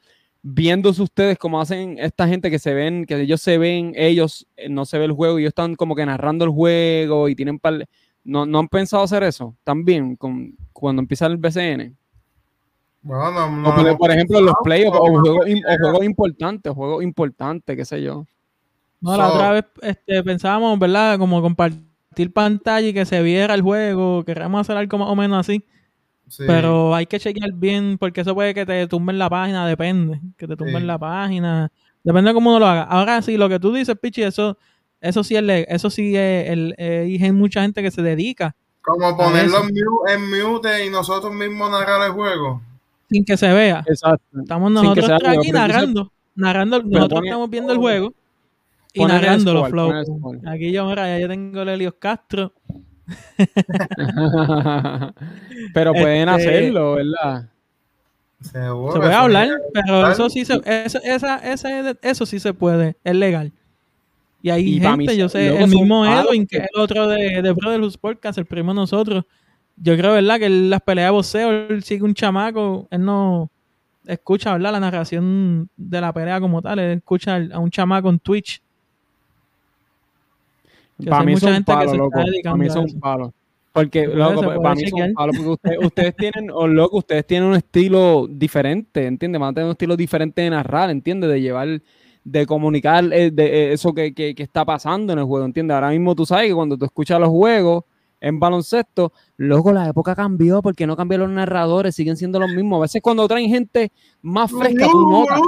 [0.50, 4.70] viéndose ustedes como hacen esta gente que se ven, que ellos se ven, ellos eh,
[4.70, 7.60] no se ve el juego y ellos están como que narrando el juego y tienen
[8.28, 11.96] ¿No, ¿No han pensado hacer eso también con, cuando empieza el BCN?
[13.02, 18.26] Bueno, no, por, ejemplo, los playoffs o, juegos, importantes, juegos importantes, qué sé yo.
[19.00, 21.18] No, la otra vez este, pensábamos, ¿verdad?
[21.18, 25.40] Como compartir pantalla y que se viera el juego, queremos hacer algo más o menos
[25.40, 25.64] así.
[26.38, 30.20] Pero hay que chequear bien, porque eso puede que te tumben la página, depende.
[30.36, 31.72] Que te tumben la página.
[32.04, 32.84] Depende de cómo uno lo haga.
[32.84, 34.58] Ahora sí, lo que tú dices, Pichi, eso,
[35.02, 38.56] eso sí es, eso sí es, el, hay mucha gente que se dedica.
[38.82, 39.64] Como ponerlo
[40.08, 42.62] en mute, y nosotros mismos narrar el juego.
[43.10, 43.84] Sin que se vea.
[43.88, 44.40] Exacto.
[44.40, 46.12] Estamos nosotros aquí narrando.
[46.36, 48.14] Narrando, nosotros estamos viendo el juego
[48.94, 49.92] y narrando los flow.
[50.46, 52.54] Aquí yo, mira, ya yo tengo el Helios Castro.
[55.74, 57.50] pero pueden este, hacerlo, ¿verdad?
[58.42, 61.42] se puede hablar, pero eso sí se, eso, esa,
[62.02, 63.52] eso sí se puede, es legal.
[64.48, 67.96] Y hay gente, yo sé, el mismo Edwin, que es el otro de, de Brotherhood
[68.00, 69.26] Podcast, el primo de nosotros.
[69.76, 70.40] Yo creo, ¿verdad?
[70.40, 73.50] Que las peleas de boxeo, él sigue un chamaco, él no
[74.06, 74.72] escucha, ¿verdad?
[74.72, 78.62] La narración de la pelea como tal, él escucha a un chamaco en Twitch
[81.06, 82.20] para mí son palos, loco.
[82.44, 83.32] Para mí son palos.
[83.72, 85.36] Porque, loco, para mí son palos.
[85.38, 89.40] Porque ustedes tienen, o loco, ustedes tienen un estilo diferente, ¿entiendes?
[89.40, 91.30] Van a tener un estilo diferente de narrar, ¿entiendes?
[91.30, 91.82] De llevar,
[92.28, 95.76] de comunicar eh, de, eh, eso que, que, que, está pasando en el juego, ¿entiendes?
[95.76, 97.86] Ahora mismo tú sabes que cuando tú escuchas los juegos
[98.20, 102.80] en baloncesto, luego la época cambió porque no cambiaron los narradores, siguen siendo los mismos.
[102.80, 105.40] A veces cuando traen gente más fresca, tú notas.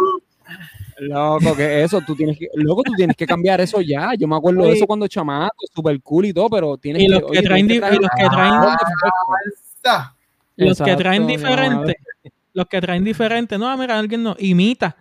[1.00, 4.14] Loco, que eso, tú tienes que, loco, tú tienes que cambiar eso ya.
[4.18, 7.24] Yo me acuerdo de eso cuando chamaco, super cool y todo, pero tienes y los
[7.30, 8.54] que, traen, y los que traen,
[10.56, 11.98] los que traen diferente,
[12.54, 14.96] los que traen diferente, no, mira, alguien no imita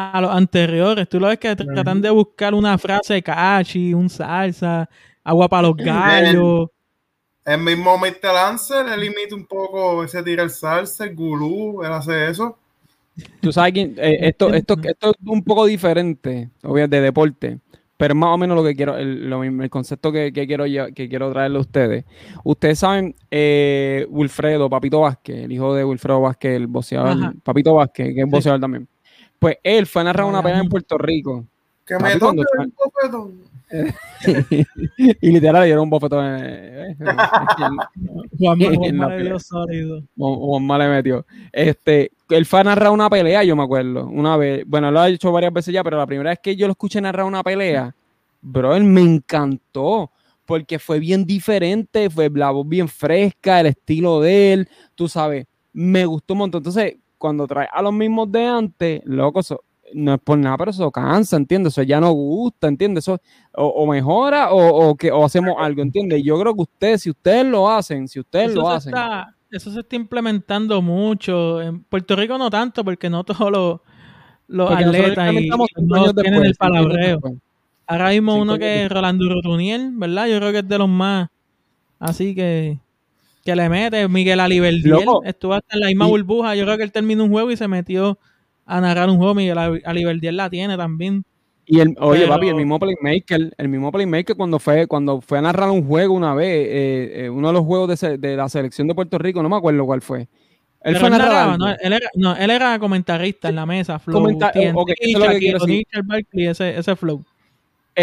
[0.00, 1.08] a los anteriores.
[1.08, 4.88] Tú lo ves que tratan de buscar una frase de cachi, un salsa,
[5.24, 6.68] agua para los gallos.
[7.44, 8.32] El, mismo Mr.
[8.34, 12.56] Lancer, él imita un poco, ese tira el salsa, el gulú, él hace eso.
[13.40, 17.58] Tú sabes que eh, esto, esto, esto es un poco diferente, obviamente, de deporte,
[17.96, 21.30] pero más o menos lo que quiero, el, el concepto que, que, quiero que quiero
[21.32, 22.04] traerle a ustedes.
[22.44, 28.14] Ustedes saben, eh, Wilfredo, Papito Vázquez, el hijo de Wilfredo Vázquez, el boxeador, Papito Vázquez,
[28.14, 28.88] que es boxeador también.
[29.40, 31.46] Pues él fue a narrar una pelea en Puerto Rico.
[31.86, 33.50] Que me toque un bofetón.
[35.20, 36.36] y literal le dieron un bofetón.
[36.40, 36.94] Eh,
[38.38, 38.58] Juan,
[40.16, 41.24] Juan, le metió.
[41.50, 44.06] Este, él fue a narrar una pelea, yo me acuerdo.
[44.06, 46.66] Una vez, bueno, lo ha hecho varias veces ya, pero la primera vez que yo
[46.66, 47.94] lo escuché narrar una pelea,
[48.42, 50.10] bro, él me encantó.
[50.44, 55.46] Porque fue bien diferente, fue la voz bien fresca, el estilo de él, tú sabes,
[55.72, 56.58] me gustó un montón.
[56.58, 59.40] Entonces, cuando trae a los mismos de antes, loco,
[59.92, 61.74] no es por nada, pero eso cansa, ¿entiendes?
[61.74, 63.04] Eso ya no gusta, ¿entiendes?
[63.04, 63.20] Eso
[63.52, 66.22] o, mejora o, que, o hacemos algo, ¿entiendes?
[66.24, 68.94] Yo creo que ustedes, si ustedes lo hacen, si ustedes lo hacen
[69.50, 71.60] eso se está implementando mucho.
[71.60, 73.80] En Puerto Rico no tanto, porque no todos los,
[74.48, 77.20] los atletas y no tienen el palabreo.
[77.86, 80.28] Ahora mismo uno que es Rolando Rotuniel, ¿verdad?
[80.28, 81.28] Yo creo que es de los más.
[81.98, 82.78] Así que
[83.44, 84.08] que le mete.
[84.08, 86.54] Miguel Aliverdiel estuvo hasta en la misma burbuja.
[86.54, 88.18] Yo creo que él terminó un juego y se metió
[88.66, 89.34] a narrar un juego.
[89.34, 91.24] Miguel Aliverdiel la tiene también.
[91.66, 95.42] Y el, oye, papi, el mismo playmaker, el mismo playmaker cuando fue, cuando fue a
[95.42, 98.94] narrar un juego una vez, eh, eh, uno de los juegos de, la selección de
[98.96, 100.26] Puerto Rico, no me acuerdo cuál fue.
[100.82, 104.20] Él fue narraba, no, él era, no, él era comentarista en la mesa, Flow.
[104.20, 104.50] Comenta
[106.32, 107.22] ese, ese flow.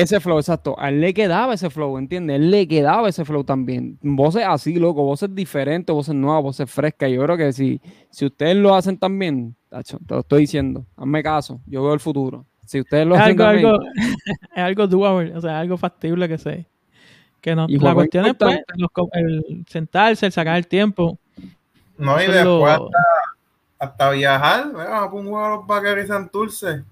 [0.02, 0.76] Ese flow, exacto.
[0.78, 2.38] A él le quedaba ese flow, ¿entiendes?
[2.38, 3.98] Él le quedaba ese flow también.
[4.02, 7.12] Voces así, loco, voces diferentes, voces nuevas, voces frescas.
[7.12, 11.24] Yo creo que si, si ustedes lo hacen también, tacho, te lo estoy diciendo, hazme
[11.24, 12.46] caso, yo veo el futuro.
[12.66, 13.80] Si ustedes lo es algo, algo,
[14.56, 16.68] es algo doable, o sea, algo factible que sé.
[17.42, 18.60] Que no, la cuestión es pues,
[19.14, 21.18] el sentarse, el sacar el tiempo.
[21.98, 22.80] No, y después
[23.80, 26.84] hasta, viajar, vamos a un juego a los vaqueros y Santurce.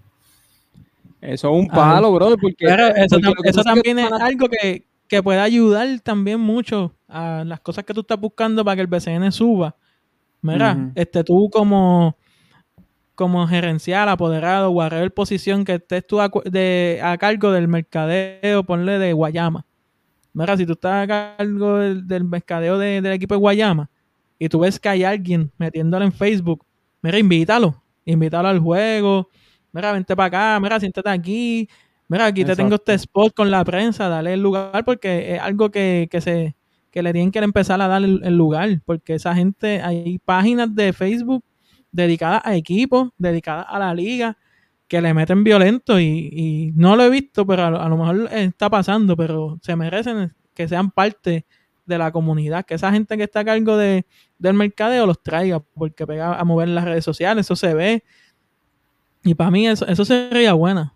[1.27, 2.35] Eso es un palo, bro.
[2.37, 7.83] Porque, eso, eso también es algo que, que puede ayudar también mucho a las cosas
[7.83, 9.75] que tú estás buscando para que el BCN suba.
[10.41, 12.15] Mira, este, tú como
[13.15, 18.99] como gerencial, apoderado, whatever posición que estés tú a, de, a cargo del mercadeo, ponle
[18.99, 19.65] de Guayama.
[20.33, 21.07] Mira, si tú estás a
[21.37, 23.89] cargo del, mercadeo del equipo de Guayama
[24.37, 26.65] y tú ves que hay alguien metiéndolo en Facebook,
[27.01, 29.29] mira, invítalo, invítalo al juego,
[29.75, 31.69] mira, vente para acá, mira, siéntate aquí,
[32.07, 35.69] mira, aquí te tengo este spot con la prensa, dale el lugar porque es algo
[35.69, 36.55] que, se
[36.89, 40.93] que le tienen que empezar a dar el lugar, porque esa gente, hay páginas de
[40.93, 41.43] Facebook
[41.91, 44.37] dedicadas a equipos, dedicadas a la liga,
[44.87, 49.17] que le meten violento y, no lo he visto, pero a lo, mejor está pasando,
[49.17, 51.45] pero se merecen que sean parte
[51.85, 54.05] de la comunidad, que esa gente que está a cargo de,
[54.37, 58.03] del mercadeo los traiga, porque pega a mover las redes sociales, eso se ve.
[59.25, 60.93] Y para mí eso, eso sería buena.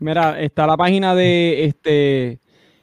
[0.00, 2.40] Mira, está la página de este,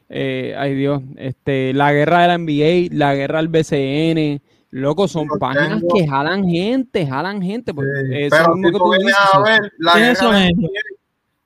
[0.09, 4.41] eh, ay Dios, este, la guerra de la NBA, la guerra del BCN,
[4.71, 7.73] Loco, son páginas que jalan gente, jalan gente.
[7.73, 7.87] Pues,
[8.29, 10.69] pero si tú vienes a ver, la guerra, de NBA,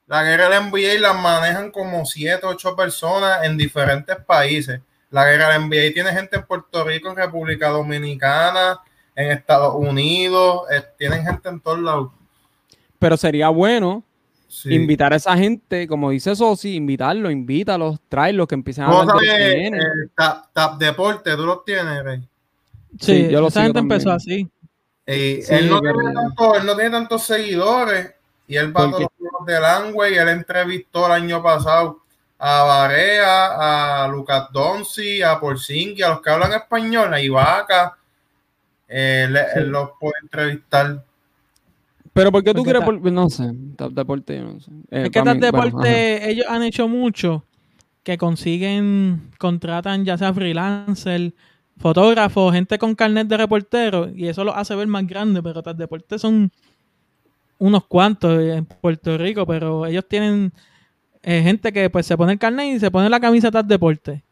[0.08, 4.82] la guerra de NBA la manejan como 7, 8 personas en diferentes países.
[5.10, 8.80] La guerra de NBA tiene gente en Puerto Rico, en República Dominicana,
[9.16, 12.12] en Estados Unidos, eh, tienen gente en todos lados.
[13.00, 14.04] Pero sería bueno
[14.66, 19.68] invitar a esa gente, como dice Sosi, invitarlos, invítalos, tráelos, que empiecen a hablar de
[19.68, 19.72] eh,
[20.16, 22.28] tap, tap, Deporte, tú los tienes, Rey.
[23.00, 24.50] Sí, yo lo esa gente empezó así.
[25.06, 28.14] él, no tiene tantos seguidores
[28.48, 30.16] y él va a todos los del Angway.
[30.16, 32.02] Él entrevistó el año pasado
[32.40, 37.98] a Barea, a Lucas Donzi, a Porzingui, a los que hablan español, a Ibaka.
[38.88, 39.38] Él,
[39.68, 41.04] los puede entrevistar.
[42.20, 42.84] Pero ¿por qué tú quieres?
[43.14, 43.50] No sé,
[43.92, 44.72] deporte, no sé.
[44.92, 47.46] Eh, es que tal deporte, ellos han hecho mucho
[48.04, 51.34] que consiguen, contratan ya sea freelancer
[51.78, 55.78] fotógrafos, gente con carnet de reportero, y eso lo hace ver más grande, pero tal
[55.78, 56.52] deporte son
[57.58, 60.52] unos cuantos en Puerto Rico, pero ellos tienen
[61.24, 64.26] eh, gente que pues se pone el carnet y se pone la camisa tal deporte.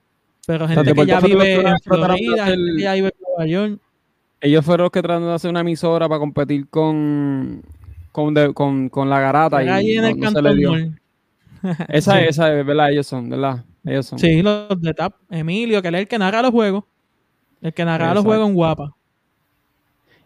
[0.46, 3.82] Pero gente que ya vive en Florida, gente que ya vive en Nueva York.
[4.42, 7.64] Ellos fueron los que trataron de hacer una emisora para competir con
[8.54, 9.64] con, con, la garata.
[9.64, 10.96] y ahí en el
[11.90, 12.92] esa, esa es, ¿verdad?
[12.92, 13.64] Ellos son, ¿verdad?
[13.84, 14.20] Ellos son.
[14.20, 15.16] Sí, los de TAP.
[15.30, 16.84] Emilio, que es el que narra los juegos.
[17.62, 18.96] El que narraba los juegos en guapa.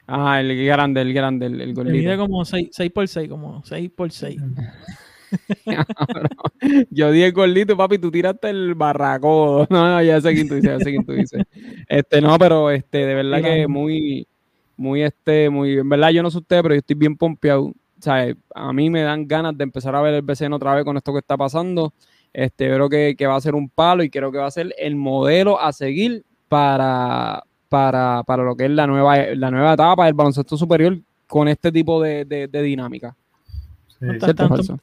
[0.08, 1.98] Ah, el grande, el grande, el, el gordito.
[1.98, 4.42] Mide como 6, 6 por 6, como 6 por 6.
[6.90, 9.66] Yo di el gordito, papi, tú tiraste el barraco.
[9.70, 11.44] No, no, ya sé quién tú dices, ya sé quién tú dices.
[11.88, 14.28] Este, no, pero este, de verdad que muy,
[14.76, 17.74] muy, este, muy, en verdad yo no sé usted, pero yo estoy bien pompeado.
[18.02, 20.84] O sea, a mí me dan ganas de empezar a ver el BCN otra vez
[20.84, 21.94] con esto que está pasando.
[22.34, 24.74] Este, creo que, que va a ser un palo y creo que va a ser
[24.80, 30.06] el modelo a seguir para, para, para lo que es la nueva, la nueva etapa
[30.06, 30.98] del baloncesto superior
[31.28, 33.16] con este tipo de, de, dinámica.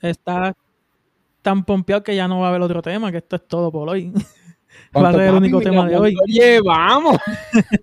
[0.01, 0.55] está,
[1.43, 3.89] tan pompeado que ya no va a haber otro tema, que esto es todo por
[3.89, 4.13] hoy.
[4.97, 6.17] va a ser el único tema de hoy.
[6.23, 7.17] Oye, vamos.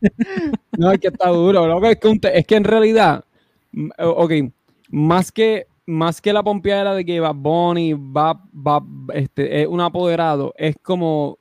[0.77, 1.85] no, es que está duro.
[1.85, 3.25] Es, que es que en realidad,
[3.97, 4.31] ok,
[4.89, 8.83] más que más que la pompeadera de que va Bonnie va, va,
[9.13, 11.37] este, es un apoderado, es como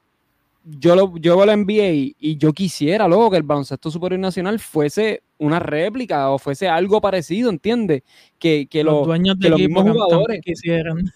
[0.65, 5.23] yo lo, yo lo envié y yo quisiera, luego que el baloncesto superior nacional fuese
[5.39, 8.03] una réplica o fuese algo parecido, ¿entiendes?
[8.39, 11.13] Que, que, los, dueños de los mismos jugadores quisieran.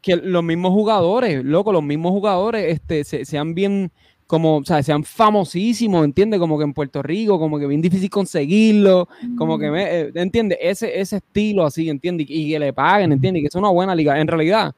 [0.00, 3.92] Que los mismos jugadores, loco, los mismos jugadores este, sean bien,
[4.32, 6.40] como, o sea, sean famosísimos, ¿entiendes?
[6.40, 9.06] Como que en Puerto Rico, como que bien difícil conseguirlo,
[9.36, 10.56] como que, me, eh, ¿entiendes?
[10.58, 12.26] Ese, ese estilo así, ¿entiendes?
[12.30, 13.42] Y, que le paguen, ¿entiendes?
[13.42, 14.18] Que es una buena liga.
[14.18, 14.74] En realidad,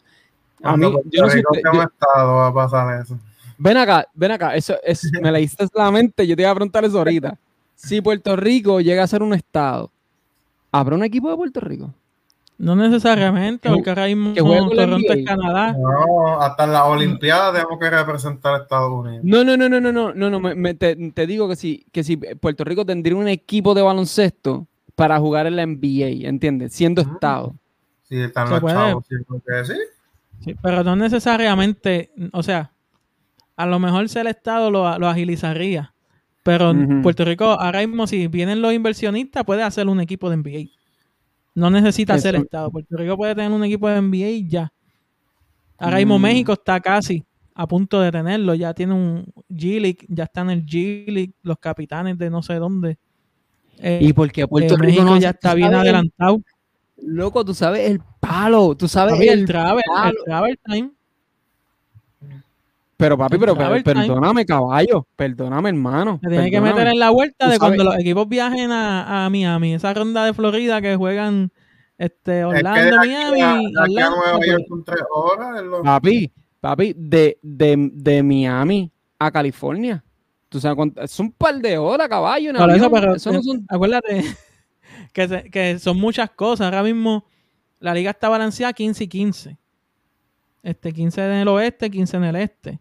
[0.60, 1.38] a mí, yo no sé.
[1.38, 3.16] estado va a pasar eso.
[3.56, 6.84] Ven acá, ven acá, eso es, me leíste la mente, yo te iba a preguntar
[6.84, 7.38] eso ahorita.
[7.76, 9.88] Si Puerto Rico llega a ser un estado,
[10.72, 11.94] ¿habrá un equipo de Puerto Rico?
[12.56, 15.72] No necesariamente, porque ahora mismo Toronto es Canadá.
[15.72, 19.24] No, hasta en las Olimpiadas tenemos que representar a Estados Unidos.
[19.24, 22.16] No, no, no, no, no, no, no, no me, te, digo que si, que si
[22.16, 26.72] Puerto Rico tendría un equipo de baloncesto para jugar en la NBA, ¿entiendes?
[26.72, 27.54] Siendo estado.
[28.04, 29.74] Sí, están los chavos, sí.
[30.40, 30.54] sí.
[30.62, 32.70] Pero no necesariamente, o sea,
[33.56, 35.92] a lo mejor si el Estado lo, agilizaría.
[36.42, 40.83] Pero Puerto Rico, ahora mismo, si vienen los inversionistas, puede hacer un equipo de NBA.
[41.54, 42.70] No necesita ser Estado.
[42.70, 44.72] Puerto Rico puede tener un equipo de NBA ya.
[45.78, 46.22] Ahora mismo mm.
[46.22, 47.24] México está casi
[47.54, 48.54] a punto de tenerlo.
[48.54, 52.98] Ya tiene un G-League, ya están en el G-League, los capitanes de no sé dónde.
[53.78, 56.40] y porque eh, Puerto Rico México ya está bien adelantado.
[56.96, 60.90] Loco, tú sabes el palo, tú sabes el, travel, el travel time
[62.96, 66.20] Pero papi, pero, perdóname, caballo, perdóname, hermano.
[66.22, 69.92] Se tiene que meter en la vuelta de cuando los equipos viajen a, Miami, esa
[69.92, 71.50] ronda de Florida que juegan
[71.98, 73.72] este, Orlando, Miami.
[75.82, 80.04] Papi, papi, de, de, de Miami a California.
[80.48, 82.52] Tú sabes es un par de horas, caballo.
[82.52, 83.66] eso, pero, eso no son...
[83.68, 84.22] Acuérdate
[85.12, 86.66] que, que son muchas cosas.
[86.66, 87.24] Ahora mismo
[87.80, 89.58] la liga está balanceada 15 y 15.
[90.64, 92.80] Este, 15 en el oeste, 15 en el este.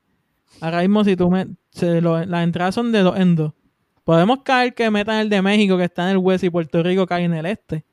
[0.62, 1.48] Ahora mismo, si tú me,
[1.82, 3.54] las entradas son de dos en dos.
[4.06, 7.06] Podemos caer que metan el de México, que está en el oeste, y Puerto Rico
[7.06, 7.84] cae en el este.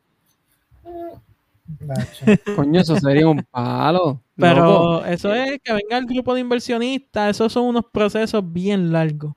[2.56, 4.22] Coño, eso sería un palo.
[4.36, 7.36] Pero eso es que venga el grupo de inversionistas.
[7.36, 9.34] Esos son unos procesos bien largos.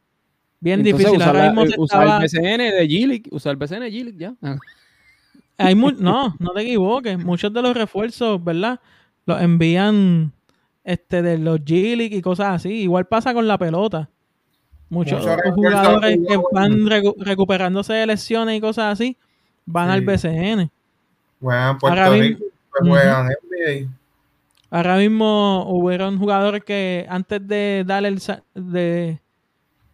[0.60, 1.22] Bien difíciles.
[1.22, 3.28] Ahora mismo usar el BCN de Gilic.
[3.32, 4.36] Usar el BCN de Gilic, ya.
[5.58, 7.18] Hay no, no te equivoques.
[7.18, 8.80] Muchos de los refuerzos, ¿verdad?
[9.26, 10.32] Los envían
[10.84, 12.82] este, de los g y cosas así.
[12.82, 14.10] Igual pasa con la pelota.
[14.90, 15.26] Muchos
[15.56, 19.18] jugadores que van recuperándose de lesiones y cosas así
[19.66, 20.70] van al BCN.
[21.42, 22.46] ahora mismo,
[24.70, 28.22] Ahora mismo hubieron jugadores que antes de darle el
[28.56, 29.20] de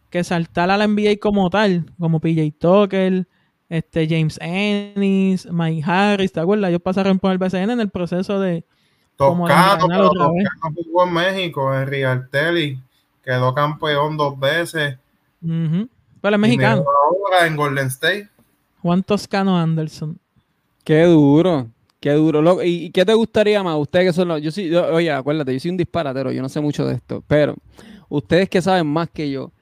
[0.08, 3.26] que saltara a la NBA como tal, como PJ Tucker,
[3.68, 6.70] este James Ennis, Mike Harris, ¿te acuerdas?
[6.70, 8.64] Ellos pasaron por el BCN en el proceso de,
[9.20, 12.80] Toscano, pero Toscano jugó en México, en Rialtelli,
[13.22, 14.96] quedó campeón dos veces.
[15.40, 16.84] Pero es mexicano.
[17.06, 18.28] Ahora en Golden State.
[18.80, 20.18] Juan Toscano Anderson.
[20.84, 21.68] Qué duro,
[22.00, 22.62] qué duro.
[22.64, 23.76] ¿Y qué te gustaría más?
[23.76, 24.40] Ustedes que son los.
[24.40, 27.54] Yo sí, oye, acuérdate, yo soy un disparatero, yo no sé mucho de esto, pero
[28.08, 29.52] ustedes que saben más que yo,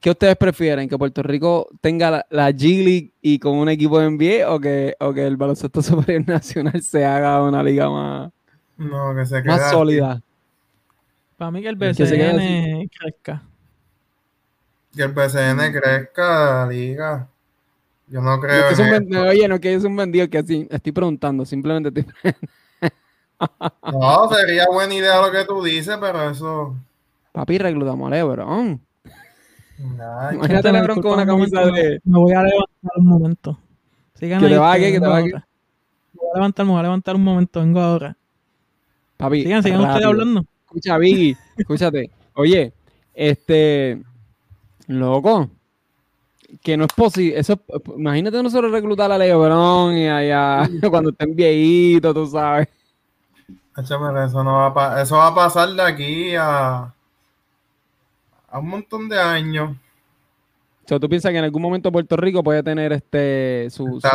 [0.00, 0.88] ¿qué ustedes prefieren?
[0.88, 4.96] ¿Que Puerto Rico tenga la, G League y con un equipo de NBA o que,
[4.98, 8.32] o que el baloncesto superior nacional se haga una liga más
[8.76, 10.20] no, que se Más sólida.
[11.36, 13.42] Para mí que el BCN crezca.
[14.94, 17.28] Que el BCN crezca, liga.
[18.08, 18.68] Yo no creo.
[19.28, 22.34] oye, no que es un vendido que así estoy preguntando, simplemente estoy
[23.92, 26.74] No, sería buena idea lo que tú dices, pero eso.
[27.32, 28.80] Papi, reclutamos a Lebron.
[29.78, 32.00] Imagínate a Lebron con una camisa de.
[32.04, 33.58] Me voy a levantar un momento.
[34.14, 37.24] Sigan que te va que te Me voy a levantar, me voy a levantar un
[37.24, 38.16] momento, vengo ahora.
[39.16, 40.44] Papi, sigan, sigan ustedes hablando.
[40.66, 42.10] Escucha, Biggie, escúchate.
[42.34, 42.72] Oye,
[43.14, 44.02] este,
[44.88, 45.50] loco,
[46.62, 47.38] que no es posible.
[47.38, 47.58] Eso,
[47.96, 52.68] imagínate nosotros reclutar a Lebron y allá cuando estén viejitos, tú sabes.
[53.76, 53.98] Eso,
[54.42, 56.94] no va a eso va a pasar de aquí a,
[58.48, 59.76] a un montón de años.
[60.84, 64.08] O sea, ¿tú piensas que en algún momento Puerto Rico puede tener este su, su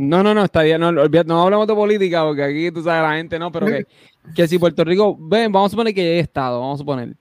[0.00, 3.16] no, no, no, está bien, no, no hablamos de política porque aquí tú sabes la
[3.16, 3.86] gente no, pero que,
[4.34, 7.14] que si Puerto Rico, ven, vamos a suponer que hay Estado, vamos a suponer.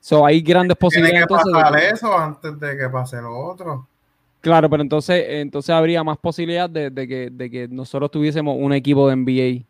[0.00, 1.26] So, hay grandes posibilidades.
[1.26, 3.88] Tiene que pasar eso antes de que pase lo otro.
[4.40, 9.08] Claro, pero entonces, entonces habría más posibilidad de, que, de que nosotros tuviésemos un equipo
[9.08, 9.66] de NBA.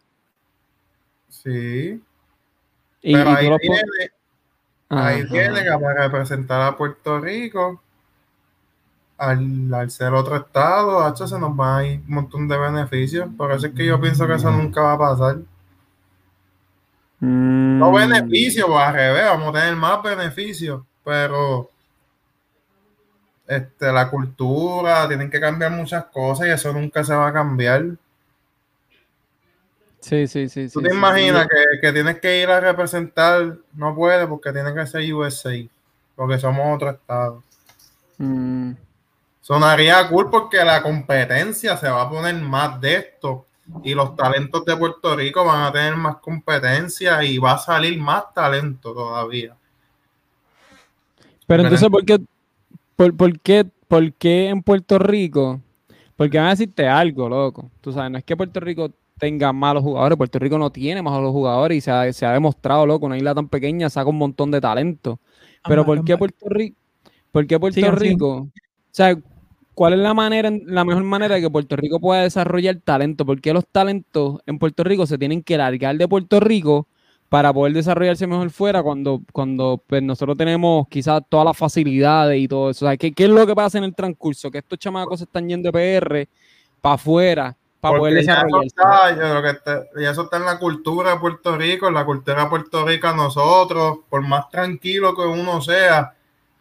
[1.28, 2.02] Sí.
[3.02, 4.10] pero ahí, viene,
[4.90, 7.80] ahí viene que para representar a Puerto Rico
[9.18, 13.28] al, ser otro estado, se nos va a ir un montón de beneficios.
[13.36, 15.36] Por eso es que yo pienso que eso nunca va a pasar.
[17.20, 17.78] Mm.
[17.78, 21.70] No beneficios, al revés, vamos a tener más beneficios, pero
[23.46, 27.84] este, la cultura, tienen que cambiar muchas cosas y eso nunca se va a cambiar.
[30.00, 30.68] Sí, sí, sí.
[30.68, 33.56] ¿Tú te imaginas Que, que, tienes que ir a representar?
[33.72, 35.54] No puede porque tiene que ser USA,
[36.14, 37.42] porque somos otro estado.
[38.18, 38.72] Mm.
[39.46, 43.46] Sonaría cool porque la competencia se va a poner más de esto
[43.84, 47.96] y los talentos de Puerto Rico van a tener más competencia y va a salir
[47.96, 49.54] más talento todavía.
[51.46, 52.18] Pero entonces, ¿por qué,
[52.96, 55.60] por, qué, por qué en Puerto Rico?
[56.16, 57.70] Porque van a decirte algo, loco.
[57.80, 61.30] Tú sabes, no es que Puerto Rico tenga malos jugadores, Puerto Rico no tiene malos
[61.30, 64.50] jugadores y se ha, se ha demostrado, loco, una isla tan pequeña saca un montón
[64.50, 65.20] de talento.
[65.68, 66.76] Pero ¿por qué Puerto Rico?
[67.30, 68.38] ¿Por qué Puerto Rico?
[68.38, 68.50] O
[68.90, 69.16] sea,
[69.76, 73.26] ¿Cuál es la manera, la mejor manera de que Puerto Rico pueda desarrollar talento?
[73.26, 76.88] ¿Por qué los talentos en Puerto Rico se tienen que largar de Puerto Rico
[77.28, 82.48] para poder desarrollarse mejor fuera cuando, cuando pues, nosotros tenemos quizás todas las facilidades y
[82.48, 82.88] todo eso?
[82.98, 84.50] ¿qué, es lo que pasa en el transcurso?
[84.50, 86.26] Que estos chamacos se están yendo de PR
[86.80, 88.74] para afuera para poder desarrollarse.
[89.98, 93.12] y eso está en la cultura de Puerto Rico, en la cultura de Puerto Rico
[93.12, 96.15] nosotros, por más tranquilo que uno sea,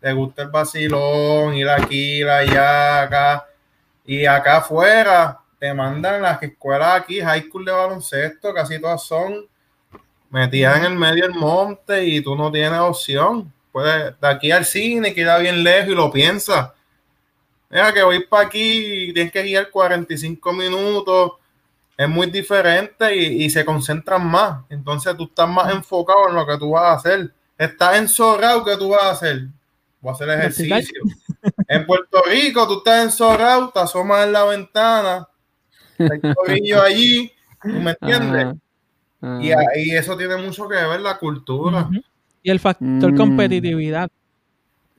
[0.05, 3.47] le gusta el vacilón, ir aquí, ir allá, acá.
[4.05, 9.47] Y acá afuera te mandan las escuelas aquí, high school de baloncesto, casi todas son
[10.29, 13.51] metida en el medio del monte y tú no tienes opción.
[13.71, 16.69] Puedes de aquí al cine, queda bien lejos y lo piensas.
[17.71, 21.31] Mira que voy para aquí y tienes que guiar 45 minutos.
[21.97, 24.65] Es muy diferente y, se concentran más.
[24.69, 27.33] Entonces tú estás más enfocado en lo que tú vas a hacer.
[27.57, 29.47] Estás enzorrado, ¿qué tú vas a hacer?
[30.05, 31.01] Voy a hacer ejercicio.
[31.67, 35.27] en Puerto Rico, tú estás enzorrado, te asomas en la ventana,
[35.97, 38.55] hay allí, ¿tú me entiendes?
[39.41, 41.89] Y, eso tiene mucho que ver la cultura.
[42.43, 43.17] Y el factor mm.
[43.17, 44.07] competitividad.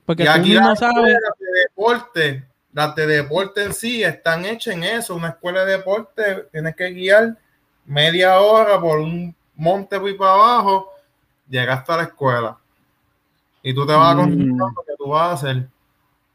[0.05, 1.15] Porque y aquí las sabes...
[1.39, 5.15] de deporte, las de deporte en sí están hechas en eso.
[5.15, 7.37] Una escuela de deporte tienes que guiar
[7.85, 10.89] media hora por un monte muy para abajo,
[11.47, 12.57] llegaste a la escuela.
[13.63, 14.19] Y tú te vas a mm.
[14.19, 15.69] concentrar lo que tú vas a hacer.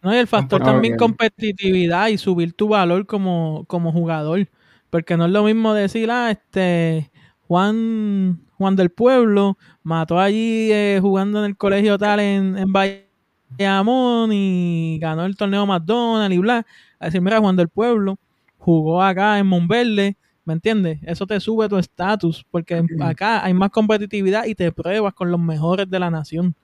[0.03, 4.49] No, y el factor también competitividad y subir tu valor como, como jugador.
[4.91, 7.11] Porque no es lo mismo decir, ah, este,
[7.47, 14.31] Juan, Juan del Pueblo mató allí eh, jugando en el colegio tal en, en Bayamón
[14.33, 16.67] y ganó el torneo McDonald's y bla.
[16.99, 18.19] A decir, mira, Juan del Pueblo
[18.59, 20.99] jugó acá en Monverde, ¿me entiendes?
[21.03, 25.41] Eso te sube tu estatus, porque acá hay más competitividad y te pruebas con los
[25.41, 26.55] mejores de la nación.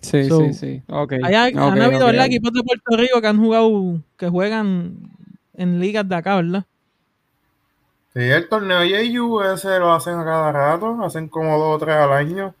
[0.00, 0.82] Sí, sí, sí.
[0.88, 1.20] Okay.
[1.22, 4.96] han habido equipos de Puerto Rico que han jugado, que juegan
[5.54, 6.64] en ligas de acá, ¿verdad?
[8.14, 11.96] Sí, el torneo JU ese lo hacen a cada rato, hacen como dos o tres
[11.96, 12.54] al año.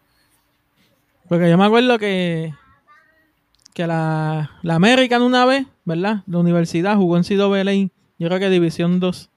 [1.28, 2.54] Porque yo me acuerdo que,
[3.74, 6.22] que la, la American una vez, ¿verdad?
[6.26, 9.30] La universidad jugó en CWA, yo creo que División 2.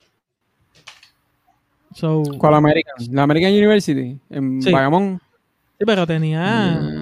[2.38, 2.96] ¿Cuál American?
[3.12, 4.20] ¿La American University?
[4.30, 4.72] ¿En sí.
[4.72, 6.80] Sí, pero tenía...
[6.80, 7.01] Mm.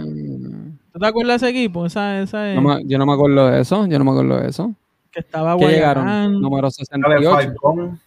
[1.00, 1.86] ¿Tú te acuerdas de ese equipo?
[1.86, 4.76] Esa, esa yo no me acuerdo de eso, yo no me acuerdo de eso.
[5.10, 6.42] Que estaba ¿Qué llegaron?
[6.42, 7.98] Número 68.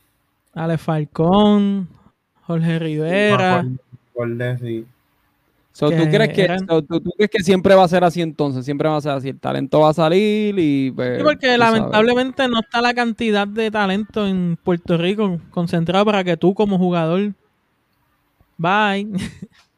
[0.53, 1.89] Ale Falcón,
[2.43, 3.65] Jorge Rivera.
[4.13, 8.63] ¿tú, crees que, tú, crees que siempre va a ser así entonces?
[8.63, 9.31] Siempre va a ser así.
[9.31, 10.91] El talento va a salir y.
[10.91, 16.23] Pues, sí, porque lamentablemente no está la cantidad de talento en Puerto Rico concentrado para
[16.25, 17.33] que tú, como jugador,
[18.59, 19.09] bye.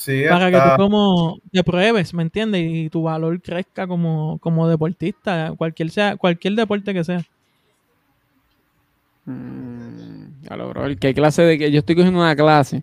[0.00, 2.62] Sí, para que tú como te pruebes, ¿me entiendes?
[2.64, 7.22] Y tu valor crezca como, como deportista, cualquier sea, cualquier deporte que sea.
[9.26, 12.82] Mm, ¿qué clase de que yo estoy cogiendo una clase?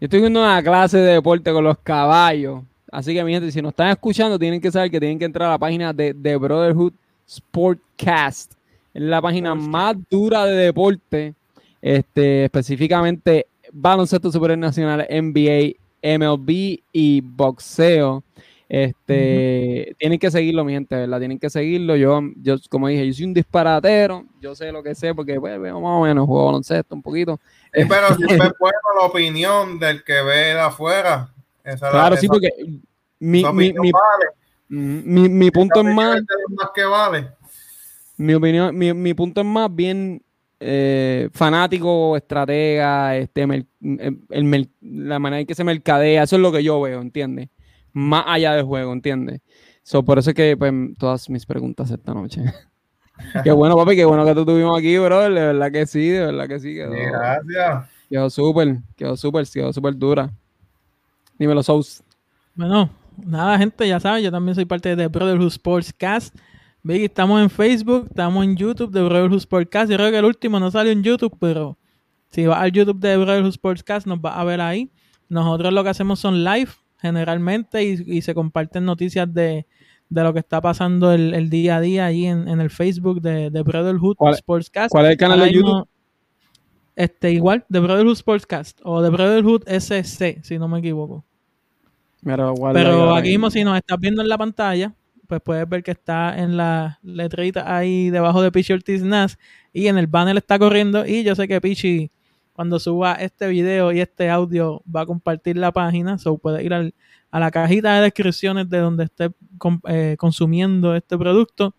[0.00, 2.64] Yo estoy cogiendo una clase de deporte con los caballos.
[2.90, 5.46] Así que, mi gente, si nos están escuchando, tienen que saber que tienen que entrar
[5.46, 6.94] a la página de, The Brotherhood
[7.28, 8.54] Sportcast.
[8.92, 11.32] Es la página más dura de deporte,
[11.80, 18.22] este, específicamente baloncesto supernacional, NBA, MLB y boxeo.
[18.68, 21.18] Este, tienen que seguirlo, mi gente, ¿verdad?
[21.18, 21.96] Tienen que seguirlo.
[21.96, 25.58] Yo, yo, como dije, yo soy un disparatero, yo sé lo que sé, porque pues,
[25.58, 27.40] más o menos juego baloncesto un poquito.
[27.72, 31.34] pero siempre es bueno la opinión del que ve de afuera.
[31.80, 32.50] claro, sí, porque
[33.18, 33.72] mi, mi,
[34.68, 36.22] mi, mi, punto es más,
[36.72, 37.28] que vale.
[38.16, 40.22] Mi opinión, mi, mi punto es más bien
[40.60, 46.62] eh, fanático, estratega, este, el, la manera en que se mercadea, eso es lo que
[46.62, 47.48] yo veo, ¿entiendes?
[47.92, 49.40] más allá del juego, ¿entiendes?
[49.82, 52.42] So, por eso es que pues, todas mis preguntas esta noche.
[53.44, 55.22] qué bueno, papi, qué bueno que tú tuvimos aquí, bro.
[55.22, 56.74] De verdad que sí, de verdad que sí.
[56.74, 57.90] Quedó, Gracias.
[58.08, 60.30] Quedó súper, quedó súper, quedó súper dura.
[61.38, 62.02] Dímelo, Sous.
[62.54, 62.90] Bueno,
[63.24, 66.34] nada, gente, ya saben, yo también soy parte de Brotherhood Sportscast.
[66.82, 69.90] Ve estamos en Facebook, estamos en YouTube de Brotherhood Sportscast.
[69.90, 71.76] Yo creo que el último no salió en YouTube, pero
[72.30, 74.90] si vas al YouTube de Brotherhood Sportscast nos va a ver ahí.
[75.28, 79.66] Nosotros lo que hacemos son live generalmente y, se comparten noticias de,
[80.08, 84.16] lo que está pasando el, día a día ahí en, el Facebook de, de Brotherhood
[84.34, 84.90] Sportscast.
[84.90, 85.86] ¿Cuál es el canal de YouTube?
[86.96, 91.24] Este, igual, de Brotherhood Sportscast o de Brotherhood SC, si no me equivoco.
[92.22, 94.94] Pero, aquí mismo, si nos estás viendo en la pantalla,
[95.30, 99.38] pues puedes ver que está en la letrita ahí debajo de Pichi Ortiz Nas
[99.72, 102.10] y en el banner está corriendo y yo sé que Pichi
[102.52, 106.74] cuando suba este video y este audio va a compartir la página, so puede ir
[106.74, 109.30] a la cajita de descripciones de donde esté
[109.86, 111.76] eh, consumiendo este producto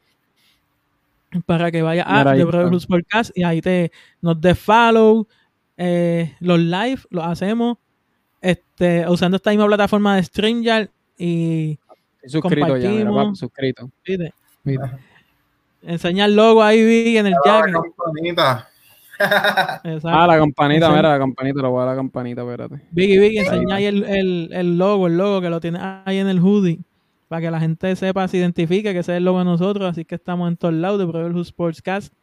[1.46, 3.92] para que vaya a The Podcast y ahí te
[4.22, 5.28] nos dé follow
[5.76, 7.78] eh, los live los hacemos
[8.40, 11.80] este usando esta misma plataforma de StreamYard y
[12.26, 13.90] suscrito ya, suscrito.
[15.82, 17.76] Enseña el logo ahí en el jacket.
[20.04, 22.82] ah, la campanita, mira, la campanita, lo voy a dar la campanita, espérate.
[22.92, 26.28] Biggie, Biggie, enseña ahí el, el, el, logo, el logo que lo tiene ahí en
[26.28, 26.80] el hoodie,
[27.28, 30.06] para que la gente sepa, se identifique que ese es el logo de nosotros, así
[30.06, 32.14] que estamos en todos lados de Brotherhood Sportscast.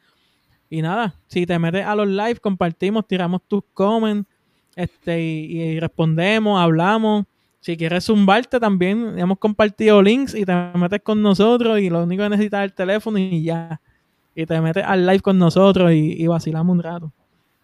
[0.70, 4.28] Y nada, si te metes a los live, compartimos, tiramos tus comments,
[4.76, 7.24] este, y, respondemos, hablamos.
[7.68, 12.22] Si quieres zumbarte también, hemos compartido links y te metes con nosotros y lo único
[12.22, 13.78] que necesitas es el teléfono y ya.
[14.34, 17.12] Y te metes al live con nosotros y, vacilamos un rato.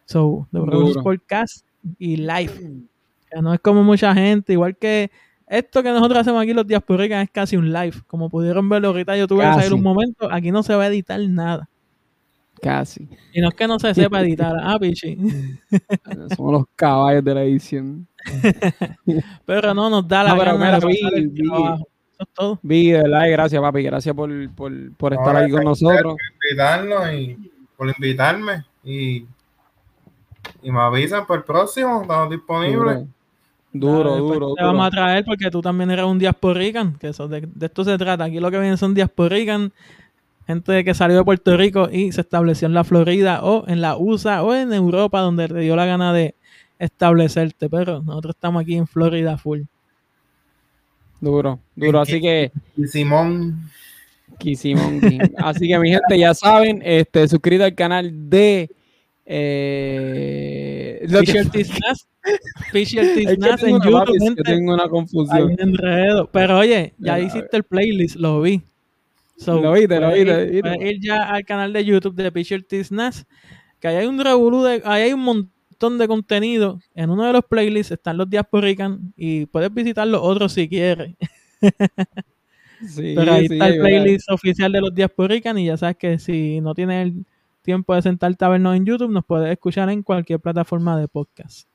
[0.05, 1.66] So, The Brothers Podcast
[1.98, 2.52] y live.
[3.40, 5.11] no es como mucha gente, igual que
[5.46, 8.02] esto que nosotros hacemos aquí los Diasporican es casi un live.
[8.07, 10.88] Como pudieron verlo ahorita, yo tuve que salir un momento, aquí no se va a
[10.88, 11.66] editar nada.
[12.61, 13.09] Casi.
[13.32, 14.55] Y no es que no se sepa editar.
[14.61, 15.18] Ah, pichi.
[16.36, 18.07] Somos los caballos de la edición.
[19.44, 21.00] pero no nos da la gana de vi,
[21.42, 21.86] Eso
[22.18, 22.59] es todo.
[22.62, 23.82] Vi, de verdad, gracias, papi.
[23.82, 26.14] Gracias por, por, por estar ahí con nosotros.
[26.14, 28.64] Por invitarnos y por invitarme.
[28.82, 29.26] Y,
[30.62, 32.02] y me avisan por el próximo.
[32.02, 33.05] Estamos disponibles.
[33.72, 37.40] Duro, duro, Te vamos a traer porque tú también eres un diasporican, que eso, de,
[37.40, 38.22] de, esto se trata.
[38.24, 39.72] Aquí lo que vienen son diasporican
[40.47, 43.97] gente que salió de Puerto Rico y se estableció en la Florida o en la
[43.97, 46.34] USA o en Europa donde te dio la gana de
[46.78, 49.62] establecerte, pero nosotros estamos aquí en Florida full.
[51.20, 52.53] Duro, duro, así que
[52.86, 53.70] Simón
[54.55, 55.01] Simón.
[55.38, 58.70] Así que mi gente ya saben, este suscríbete al canal de
[59.24, 62.07] eh, Fisher Tisnas
[63.62, 64.42] en YouTube.
[64.45, 65.57] tengo una confusión.
[66.32, 68.62] Pero oye, ya hiciste el playlist, lo vi.
[69.37, 70.89] So, lo viste, lo viste.
[70.89, 73.26] Ir, ya al canal de YouTube de Pitcher Tisnas,
[73.80, 76.80] que ahí hay un revolú de, ahí hay un montón de contenido.
[76.95, 81.14] En uno de los playlists están los Diasporican y puedes visitar los otros si quieres.
[82.97, 86.74] Pero ahí está el playlist oficial de los Diasporican y ya sabes que si no
[86.74, 87.26] tienes el
[87.62, 91.68] tiempo de sentarte a vernos en YouTube, nos puedes escuchar en cualquier plataforma de podcast.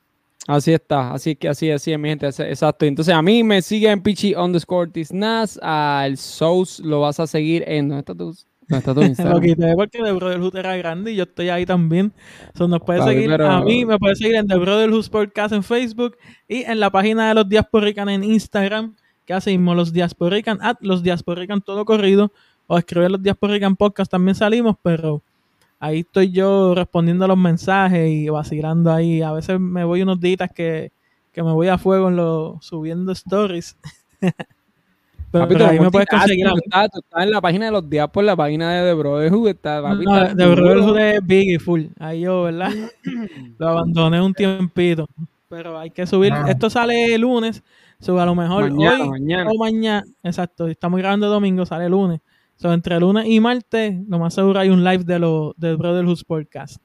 [0.50, 2.84] Así está, así que así, así mi gente, exacto.
[2.84, 7.64] Entonces a mí me sigue en Pichi underscore Tisnas, al Souls lo vas a seguir
[7.68, 8.36] en, ¿dónde está tu,
[8.68, 9.36] dónde está tu Instagram?
[9.36, 12.14] lo quité porque The Brotherhood era grande y yo estoy ahí también.
[12.56, 16.18] So, nos puede seguir, a mí me puede seguir en The Brotherhood Podcast en Facebook
[16.48, 18.96] y en la página de los Diasporican en Instagram,
[19.28, 22.32] que hacemos los Diasporican, at los Diasporican todo corrido,
[22.66, 25.22] o escribir los Diasporican Podcast también salimos, pero
[25.80, 29.22] ahí estoy yo respondiendo a los mensajes y vacilando ahí.
[29.22, 30.92] A veces me voy unos días que,
[31.32, 33.78] que me voy a fuego en lo, subiendo stories.
[35.32, 36.48] pero, ahí me puedes conseguir.
[36.48, 39.50] Estás está en la página de los días por la página de The Brotherhood.
[39.50, 41.86] Está, no, The Brotherhood es big y full.
[42.00, 42.72] Ahí yo, ¿verdad?
[43.58, 45.08] lo abandoné un tiempito.
[45.48, 46.32] Pero hay que subir.
[46.32, 46.46] Ah.
[46.48, 47.64] Esto sale el lunes.
[48.00, 50.04] Sube a lo mejor hoy o mañana.
[50.24, 50.68] Exacto.
[50.68, 52.22] Estamos grabando domingo, sale el lunes.
[52.60, 56.20] So, entre lunes y martes, lo más seguro hay un live de lo, del Brotherhood
[56.28, 56.82] Podcast.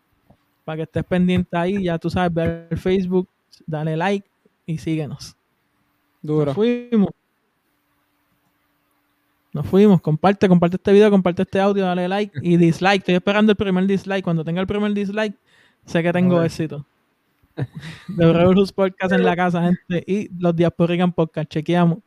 [0.65, 3.29] Para que estés pendiente ahí, ya tú sabes, ver el Facebook,
[3.67, 4.31] dale like
[4.67, 5.37] y síguenos.
[6.23, 6.47] Duro.
[6.47, 7.09] Nos fuimos.
[9.53, 10.01] Nos fuimos.
[10.01, 13.01] Comparte, comparte este video, comparte este audio, dale like y dislike.
[13.01, 14.23] Estoy esperando el primer dislike.
[14.23, 15.37] Cuando tenga el primer dislike,
[15.87, 16.87] sé que tengo éxito.
[17.57, 20.05] The Brotherhood Podcast en la casa, gente.
[20.07, 21.51] Y los Diasporican Podcast.
[21.51, 21.99] Chequeamos.